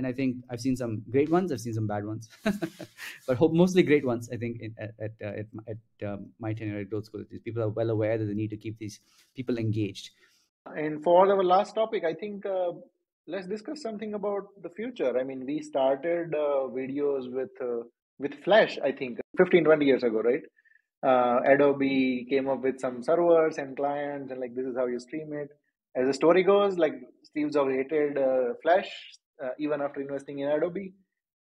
[0.00, 1.52] and I think I've seen some great ones.
[1.52, 2.26] I've seen some bad ones,
[3.26, 4.30] but hope mostly great ones.
[4.32, 7.62] I think in, at at, uh, at, um, my tenure at Growth School, these people
[7.62, 8.98] are well aware that they need to keep these
[9.36, 10.08] people engaged.
[10.64, 12.72] And for our last topic, I think uh,
[13.26, 15.18] let's discuss something about the future.
[15.18, 17.82] I mean, we started uh, videos with uh,
[18.18, 20.42] with Flash, I think 15, 20 years ago, right?
[21.02, 24.98] Uh, Adobe came up with some servers and clients, and like this is how you
[24.98, 25.50] stream it.
[25.94, 28.90] As the story goes, like Steve Jobs hated uh, Flash
[29.42, 30.92] uh, even after investing in Adobe,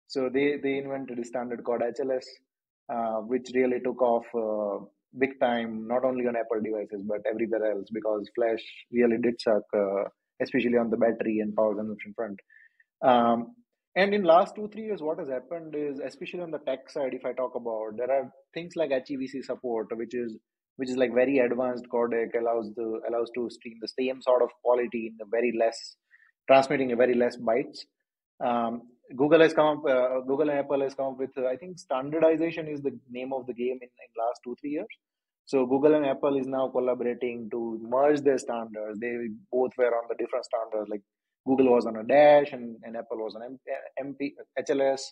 [0.07, 2.25] so they they invented a standard called HLS,
[2.93, 4.85] uh, which really took off uh,
[5.19, 9.63] big time, not only on Apple devices but everywhere else because Flash really did suck,
[9.75, 10.05] uh,
[10.43, 12.39] especially on the battery and power consumption front.
[13.03, 13.55] Um,
[13.97, 17.15] and in last two three years, what has happened is, especially on the tech side,
[17.15, 20.37] if I talk about, there are things like HEVC support, which is
[20.77, 24.51] which is like very advanced codec allows the allows to stream the same sort of
[24.63, 25.97] quality in a very less
[26.47, 27.81] transmitting a very less bytes.
[28.45, 28.83] Um,
[29.17, 31.79] Google has come up, uh, Google and Apple has come up with, uh, I think
[31.79, 34.87] standardization is the name of the game in, in last two three years.
[35.45, 38.99] So Google and Apple is now collaborating to merge their standards.
[38.99, 41.03] They both were on the different standards like
[41.47, 43.59] Google was on a Dash and, and Apple was on
[44.03, 45.03] MP, HLS.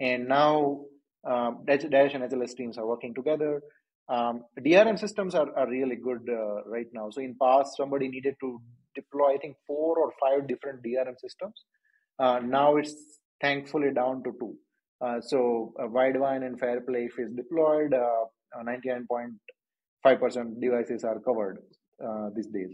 [0.00, 0.80] And now
[1.28, 3.60] um, Dash and HLS teams are working together.
[4.08, 7.10] Um, DRM systems are, are really good uh, right now.
[7.10, 8.60] So in past, somebody needed to
[8.96, 11.54] deploy, I think, four or five different DRM systems.
[12.18, 12.94] Uh, now it's
[13.40, 14.56] thankfully down to two.
[15.00, 17.92] Uh, so uh, Widevine and Fairplay, if is deployed,
[18.58, 19.36] 99.5%
[20.06, 21.58] uh, devices are covered
[22.04, 22.70] uh, these days.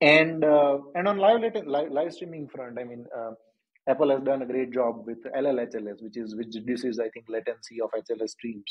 [0.00, 3.04] And uh, and on live, live live streaming front, I mean,
[3.88, 7.80] Apple has done a great job with LLHLS, which is which reduces I think latency
[7.80, 8.64] of HLS streams,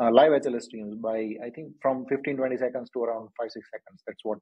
[0.00, 3.68] uh, live HLS streams by I think from 15 20 seconds to around five six
[3.70, 4.02] seconds.
[4.06, 4.38] That's what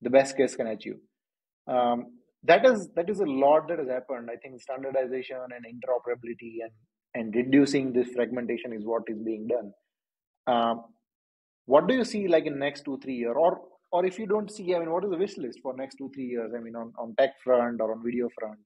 [0.00, 0.98] the best case can achieve.
[1.66, 2.06] Um,
[2.42, 4.28] that is that is a lot that has happened.
[4.30, 6.72] I think standardization and interoperability and
[7.14, 9.72] and reducing this fragmentation is what is being done.
[10.46, 10.84] Um,
[11.66, 13.60] what do you see like in next two three year or
[13.94, 16.10] or if you don't see, I mean, what is the wish list for next two,
[16.12, 16.50] three years?
[16.52, 18.58] I mean, on, on tech front or on video front.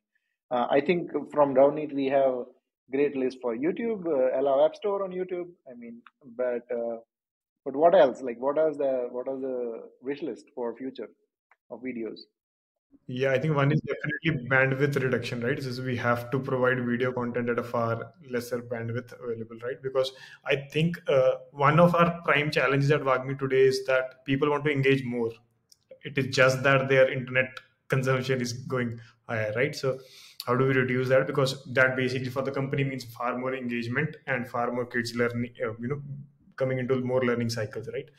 [0.50, 2.46] Uh, I think from Ravneet, we have
[2.90, 5.48] great list for YouTube, uh, allow App Store on YouTube.
[5.70, 6.00] I mean,
[6.34, 6.96] but uh,
[7.66, 8.22] but what else?
[8.22, 11.10] Like, what is the what is the wish list for future
[11.70, 12.20] of videos?
[13.10, 15.62] Yeah, I think one is definitely bandwidth reduction, right?
[15.62, 19.82] So we have to provide video content at a far lesser bandwidth available, right?
[19.82, 20.12] Because
[20.44, 24.64] I think uh, one of our prime challenges at Wagmi today is that people want
[24.66, 25.30] to engage more.
[26.04, 29.74] It is just that their internet consumption is going higher, right?
[29.74, 29.98] So
[30.46, 31.26] how do we reduce that?
[31.26, 35.54] Because that basically for the company means far more engagement and far more kids learning,
[35.64, 36.02] uh, you know,
[36.56, 38.10] coming into more learning cycles, right?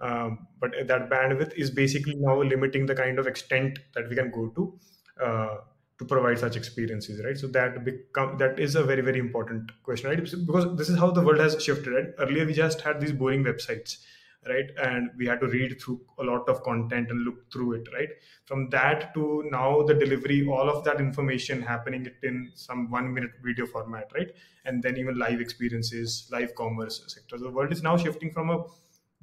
[0.00, 4.30] Um, but that bandwidth is basically now limiting the kind of extent that we can
[4.30, 4.78] go to
[5.22, 5.56] uh,
[5.98, 7.36] to provide such experiences, right?
[7.36, 10.18] So that become that is a very very important question, right?
[10.46, 11.92] Because this is how the world has shifted.
[11.92, 12.06] Right?
[12.18, 13.96] Earlier we just had these boring websites,
[14.48, 14.70] right?
[14.80, 18.10] And we had to read through a lot of content and look through it, right?
[18.44, 23.32] From that to now the delivery, all of that information happening in some one minute
[23.42, 24.30] video format, right?
[24.64, 27.18] And then even live experiences, live commerce.
[27.28, 28.62] So the world is now shifting from a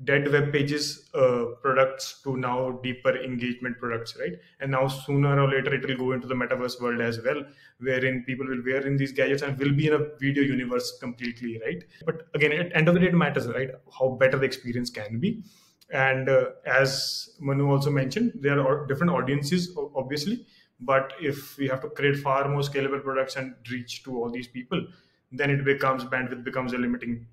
[0.03, 4.33] dead web pages uh, products to now deeper engagement products right?
[4.59, 7.43] And now sooner or later it will go into the metaverse world as well
[7.79, 11.61] wherein people will wear in these gadgets and will be in a video universe completely
[11.65, 11.83] right?
[12.05, 13.69] But again at end of the day it matters right?
[13.97, 15.43] How better the experience can be.
[15.89, 20.45] And uh, as manu also mentioned there are different audiences obviously
[20.81, 24.47] but if we have to create far more scalable products and reach to all these
[24.47, 24.85] people
[25.31, 27.27] then it becomes bandwidth becomes a limiting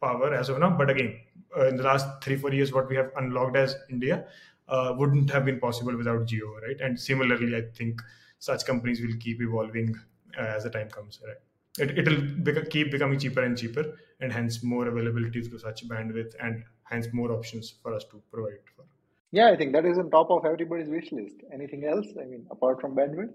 [0.00, 0.70] power as of now.
[0.70, 1.20] But again
[1.56, 4.26] uh, in the last three four years what we have unlocked as India,
[4.68, 6.80] uh, wouldn't have been possible without Jio right?
[6.80, 8.00] And similarly i think
[8.38, 9.94] such companies will keep evolving
[10.38, 11.36] uh, as the time comes right?
[11.78, 16.64] It, it'll keep becoming cheaper and cheaper and hence more availability to such bandwidth and
[16.84, 18.84] hence more options for us to provide for.
[19.32, 21.36] Yeah i think that is on top of everybody's wish list.
[21.52, 22.06] Anything else?
[22.20, 23.34] I mean apart from bandwidth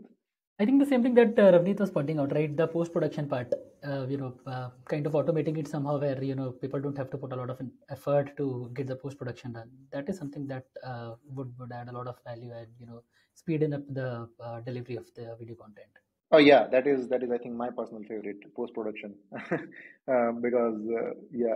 [0.57, 2.55] I think the same thing that uh, Ravneet was pointing out, right?
[2.55, 3.53] The post-production part,
[3.85, 7.09] uh, you know, uh, kind of automating it somehow where, you know, people don't have
[7.09, 9.69] to put a lot of effort to get the post-production done.
[9.91, 13.03] That is something that uh, would, would add a lot of value and, you know,
[13.33, 15.89] speeding up the uh, delivery of the video content.
[16.31, 19.13] Oh yeah, that is that is I think my personal favorite post production
[19.51, 21.55] uh, because uh, yeah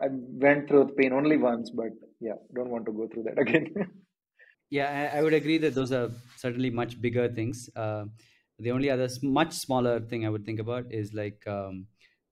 [0.00, 3.38] I went through the pain only once, but yeah, don't want to go through that
[3.44, 3.74] again.
[4.70, 7.70] Yeah, I, I, would agree that those are certainly much bigger things.
[7.76, 8.06] Uh,
[8.58, 11.86] the only other much smaller thing I would think about is like um,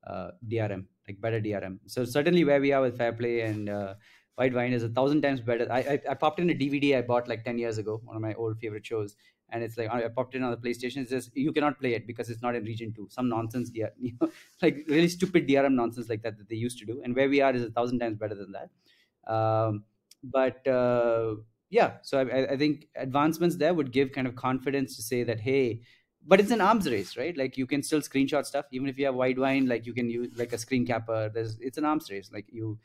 [0.07, 1.79] uh, DRM, like better DRM.
[1.87, 3.95] So certainly where we are with Fairplay and uh,
[4.39, 5.71] Widevine is a thousand times better.
[5.71, 8.23] I, I, I popped in a DVD I bought like ten years ago, one of
[8.23, 9.17] my old favorite shows,
[9.51, 10.99] and it's like I popped in on the PlayStation.
[10.99, 13.07] It says you cannot play it because it's not in region two.
[13.11, 14.31] Some nonsense, yeah, you know,
[14.61, 17.01] like really stupid DRM nonsense like that that they used to do.
[17.05, 19.33] And where we are is a thousand times better than that.
[19.33, 19.85] Um,
[20.23, 21.37] but uh,
[21.75, 25.41] yeah, so I, I think advancements there would give kind of confidence to say that
[25.41, 25.83] hey,
[26.25, 27.37] but it's an arms race, right?
[27.37, 29.69] Like you can still screenshot stuff even if you have Widevine.
[29.69, 31.31] Like you can use like a screen capper.
[31.35, 32.31] There's it's an arms race.
[32.33, 32.79] Like you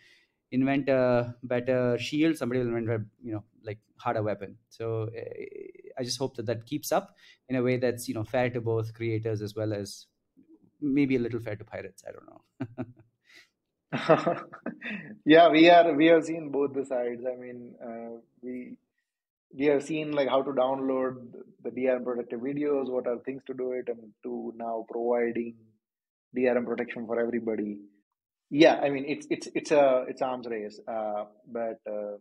[0.51, 4.57] invent a better shield, somebody will invent a you know like harder weapon.
[4.69, 5.45] So eh,
[5.97, 7.15] I just hope that that keeps up
[7.47, 10.07] in a way that's you know fair to both creators as well as
[10.81, 12.03] maybe a little fair to pirates.
[12.07, 12.85] I don't know.
[15.25, 17.23] yeah, we are we have seen both the sides.
[17.25, 18.77] I mean, uh, we
[19.57, 21.33] we have seen like how to download
[21.63, 25.55] the DRM protected videos, what are things to do it, and to now providing
[26.37, 27.79] DRM protection for everybody
[28.49, 32.15] yeah i mean it's it's it's a it's arms race uh, but uh,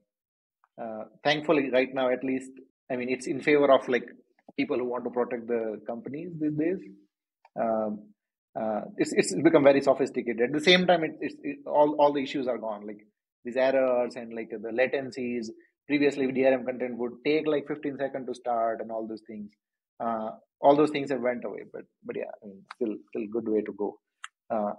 [0.82, 2.50] uh, thankfully right now at least
[2.90, 4.06] i mean it's in favor of like
[4.56, 6.78] people who want to protect the companies these days
[7.60, 8.00] um,
[8.60, 10.42] uh, it's it's become very sophisticated.
[10.42, 13.06] At the same time it, it's it, all all the issues are gone like
[13.44, 15.48] these errors and like the latencies.
[15.86, 19.50] Previously drm content would take like 15 seconds to start and all those things.
[20.00, 20.30] Uh,
[20.60, 23.62] all those things have went away but but yeah I mean, still still good way
[23.62, 23.98] to go.
[24.50, 24.72] Uh,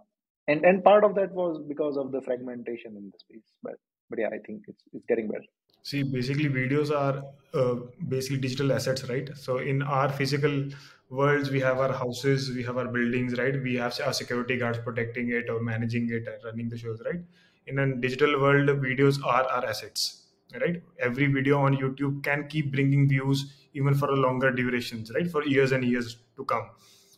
[0.48, 3.76] and and part of that was because of the fragmentation in the space but
[4.10, 5.50] but yeah i think it's it's getting better.
[5.84, 7.24] See basically videos are
[7.54, 7.76] uh,
[8.08, 9.30] basically digital assets right?
[9.36, 10.66] So in our physical
[11.10, 13.62] worlds we have our houses we have our buildings right?
[13.62, 17.20] We have our security guards protecting it or managing it and running the shows right?
[17.68, 20.26] In a digital world videos are our assets
[20.62, 20.82] right?
[21.00, 25.30] Every video on youtube can keep bringing views even for a longer durations right?
[25.30, 26.70] For years and years to come.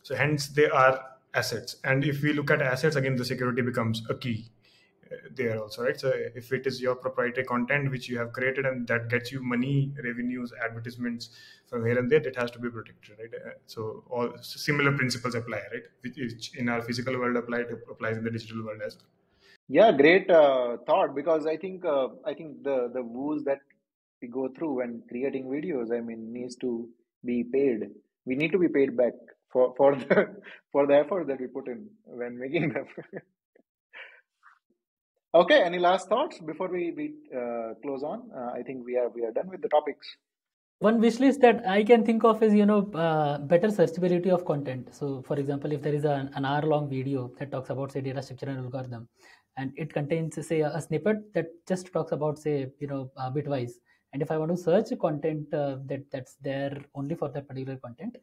[0.02, 1.00] So hence they are
[1.34, 1.76] assets.
[1.84, 4.51] And if we look at assets again the security becomes a key
[5.34, 5.98] there also right?
[5.98, 9.42] So if it is your proprietary content which you have created and that gets you
[9.42, 11.30] money revenues advertisements
[11.68, 13.40] from here and there it has to be protected right?
[13.46, 15.82] Uh, so all similar principles apply right?
[16.02, 19.10] Which in our physical world apply applies in the digital world as well.
[19.68, 23.60] Yeah great uh, thought because i think uh, i think the the woes that
[24.20, 26.88] we go through when creating videos i mean needs to
[27.24, 27.90] be paid.
[28.24, 29.14] We need to be paid back
[29.52, 30.36] for for the
[30.72, 32.86] for the effort that we put in when making them.
[35.34, 38.30] okay, any last thoughts before we we uh, close on?
[38.36, 40.06] Uh, I think we are we are done with the topics.
[40.78, 44.44] One wish list that I can think of is you know uh, better searchability of
[44.44, 44.88] content.
[44.92, 48.00] So, for example, if there is an, an hour long video that talks about say
[48.00, 49.08] data structure and algorithm,
[49.56, 53.72] and it contains say a, snippet that just talks about say you know uh, bitwise
[54.12, 57.76] and if i want to search content uh, that that's there only for that particular
[57.78, 58.16] content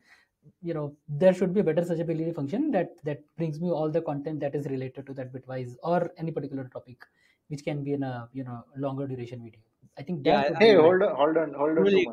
[0.62, 4.02] you know there should be a better searchability function that that brings me all the
[4.02, 7.06] content that is related to that bitwise or any particular topic
[7.48, 9.60] which can be in a you know longer duration video.
[9.98, 12.08] I think yeah hey hold on hold on hold on really,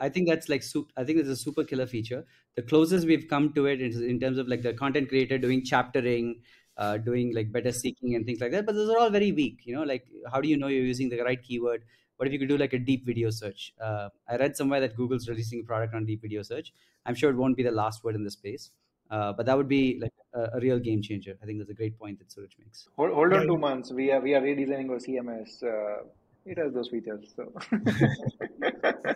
[0.00, 2.26] i think that's like super i think it's a super killer feature.
[2.56, 5.64] The closest we've come to it is in terms of like the content creator doing
[5.64, 6.42] chaptering
[6.76, 9.60] uh, doing like better seeking and things like that but those are all very weak
[9.64, 11.84] you know like how do you know you're using the right keyword
[12.16, 13.74] what if you could do like a deep video search?
[13.80, 16.72] Uh, i read somewhere that google's releasing a product on deep video search.
[17.06, 18.70] I'm sure it won't be the last word in the space
[19.10, 21.36] uh, but that would be like a, a, real game changer.
[21.42, 22.88] I think that's a great point that suraj makes.
[22.96, 23.92] Hold, hold on two months.
[23.92, 26.04] We are we are redesigning our cms uh,
[26.46, 27.52] it has those features so.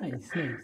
[0.01, 0.61] Nice, nice.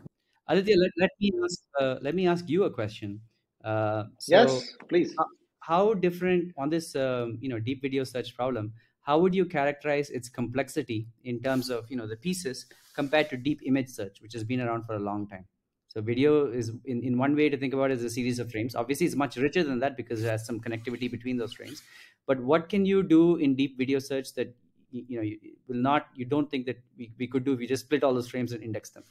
[0.49, 3.21] aditya let, let me ask uh, let me ask you a question.
[3.65, 5.15] Uh, so yes please.
[5.61, 8.73] how different on this um, you know deep video search problem
[9.05, 13.37] how would you characterize its complexity in terms of you know the pieces compared to
[13.37, 15.47] deep image search which has been around for a long time?
[15.89, 18.51] So video is in, in one way to think about it as a series of
[18.51, 18.75] frames.
[18.75, 21.83] Obviously it's much richer than that because it has some connectivity between those frames.
[22.27, 24.57] But what can you do in deep video search that
[24.91, 25.39] you, you know you
[25.69, 28.29] will not you don't think that we, we could do we just split all those
[28.29, 29.05] frames and index them?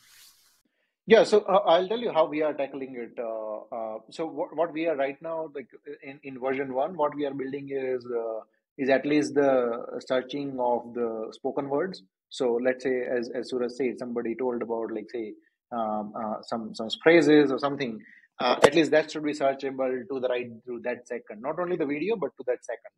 [1.05, 3.17] Yeah so uh, i'll tell you how we are tackling it.
[3.19, 5.67] Uh, uh, so what, what we are right now like
[6.01, 8.39] in, in version one what we are building is uh,
[8.77, 9.51] is at least the
[10.07, 14.91] searching of the spoken words so let's say as, as suraj said somebody told about
[14.91, 15.33] like say
[15.77, 17.99] um, uh, some some phrases or something
[18.39, 21.77] uh, at least that should be searchable to the right through that second not only
[21.83, 22.93] the video but to that second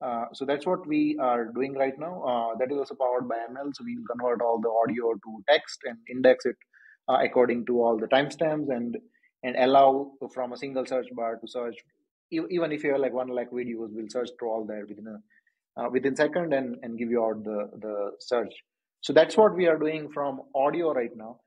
[0.00, 2.22] uh, so that's what we are doing right now.
[2.22, 3.74] Uh, that is also powered by ML.
[3.74, 6.56] So we'll convert all the audio to text and index it
[7.08, 8.96] uh, according to all the timestamps and
[9.42, 11.76] and allow from a single search bar to search.
[12.30, 15.80] Even if you have like one lakh videos, we'll search through all that within a
[15.80, 18.54] uh, within second and and give you out the the search.
[19.00, 21.38] So that's what we are doing from audio right now.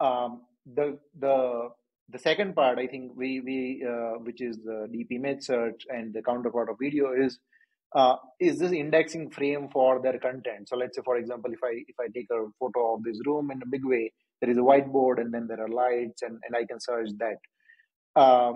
[0.00, 1.70] Um, the the
[2.10, 6.12] the second part, I think we we uh, which is the deep image search and
[6.14, 7.38] the counterpart of video is
[7.94, 11.72] uh, is this indexing frame for their content so let's say for example if i
[11.88, 14.60] if i take a photo of this room in a big way there is a
[14.60, 17.38] whiteboard and then there are lights and, and i can search that
[18.16, 18.52] uh,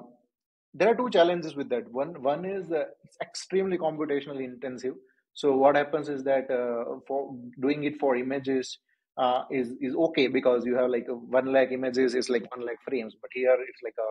[0.75, 4.95] there are two challenges with that one one is uh, it's extremely computationally intensive
[5.35, 8.79] so what happens is that uh, for doing it for images
[9.17, 12.83] uh, is is okay because you have like one lakh images is like one lakh
[12.89, 14.11] frames but here it's like a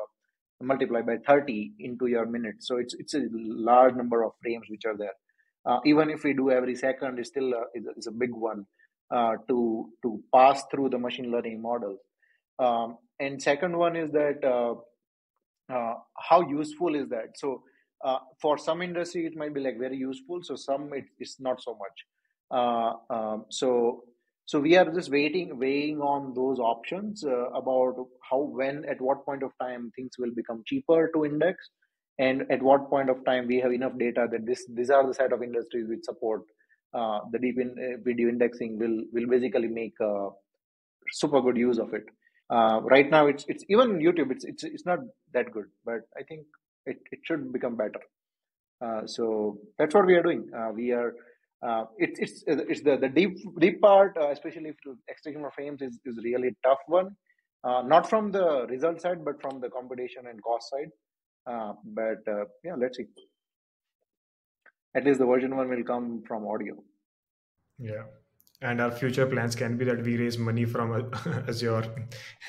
[0.62, 2.68] multiply by 30 into your minutes.
[2.68, 5.14] So it's it's a large number of frames which are there.
[5.66, 8.66] Uh, even if we do every second, it's still a, it's a big one
[9.12, 11.98] uh, to to pass through the machine learning model
[12.60, 14.44] Um, and second one is that
[15.70, 17.38] uh, how useful is that?
[17.38, 17.64] So
[18.04, 20.42] uh, for some industry, it might be like very useful.
[20.44, 22.06] So some it is not so much.
[22.52, 24.04] Uh, um, so
[24.46, 27.96] so we are just waiting, weighing on those options uh, about
[28.30, 31.70] how, when, at what point of time things will become cheaper to index,
[32.20, 35.14] and at what point of time we have enough data that this these are the
[35.14, 36.42] set of industries which support
[36.94, 39.94] uh, the deep in, uh, video indexing will will basically make
[41.12, 42.04] super good use of it.
[42.50, 44.32] Uh, right now, it's it's even YouTube.
[44.32, 45.00] It's it's it's not
[45.34, 46.46] that good, but I think
[46.86, 48.02] it, it should become better.
[48.82, 50.50] Uh, so that's what we are doing.
[50.76, 51.14] we are
[51.64, 54.76] uh, it's it's it's the, the deep deep part, uh, especially if
[55.10, 57.16] extraction of frames, is, is really a tough one.
[57.64, 60.90] Uh, not from the result side, but from the competition and cost side.
[61.48, 63.06] Uh, but uh, yeah, let's see.
[64.96, 66.76] At least the version one will come from audio.
[67.80, 68.04] Yeah
[68.64, 70.94] and our future plans can be that we raise money from
[71.50, 71.86] Azure,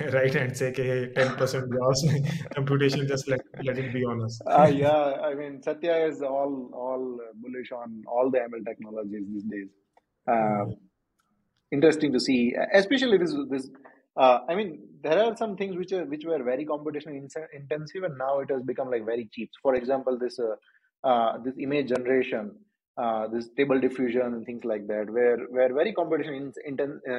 [0.12, 0.34] right?
[0.34, 2.04] And say, hey, 10% loss
[2.54, 4.40] computation, just let, let it be on us.
[4.46, 9.44] uh, yeah, I mean, Satya is all all bullish on all the ML technologies these
[9.44, 9.68] days.
[10.26, 10.66] Uh,
[11.72, 13.70] interesting to see, especially this this.
[14.16, 17.20] Uh, I mean, there are some things which are which were very computational
[17.52, 19.50] intensive, and now it has become like very cheap.
[19.62, 20.54] For example, this uh,
[21.06, 22.52] uh, this image generation
[22.96, 27.18] uh, this stable diffusion and things like that were were very competition in, uh,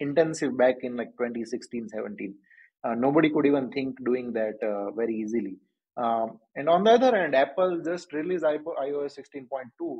[0.00, 2.34] intensive back in like 2016 17
[2.84, 5.56] uh, nobody could even think doing that uh, very easily.
[5.96, 9.98] Um, and on the other hand apple just released ios 16.2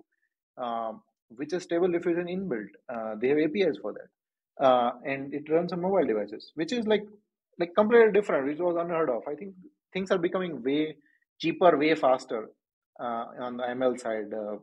[0.62, 2.68] um, which is stable diffusion inbuilt.
[2.88, 5.00] Uh, they have apis for that.
[5.04, 7.04] And it runs on mobile devices which is like
[7.58, 9.22] like completely different which was unheard of.
[9.26, 9.54] I think
[9.92, 10.96] things are becoming way
[11.40, 12.50] cheaper way faster
[13.04, 14.32] on the ML side.
[14.32, 14.56] Uh,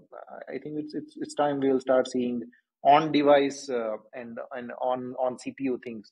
[0.50, 2.42] I think it's it's it's time we'll start seeing
[2.84, 6.12] on device uh, and and on on CPU things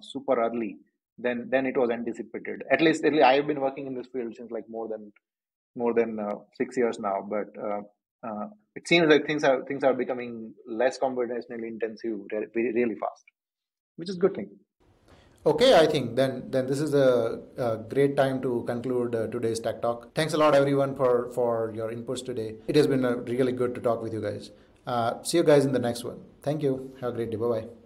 [0.00, 0.76] super early
[1.18, 2.62] than than it was anticipated.
[2.70, 5.12] At least, at least I have been working in this field since like more than
[5.76, 6.18] more than
[6.54, 7.48] six years now, but.
[8.24, 12.20] Uh, it seems like things are things are becoming less computationally intensive
[12.54, 13.24] really, really fast,
[13.96, 14.48] which is a good thing.
[15.44, 19.58] Okay, I think then then this is a, a great time to conclude uh, today's
[19.58, 20.14] tech talk.
[20.14, 22.54] Thanks a lot, everyone, for for your inputs today.
[22.68, 24.50] It has been uh, really good to talk with you guys.
[24.86, 26.20] Uh, see you guys in the next one.
[26.42, 26.74] Thank you.
[27.00, 27.36] Have a great day.
[27.36, 27.81] Bye bye.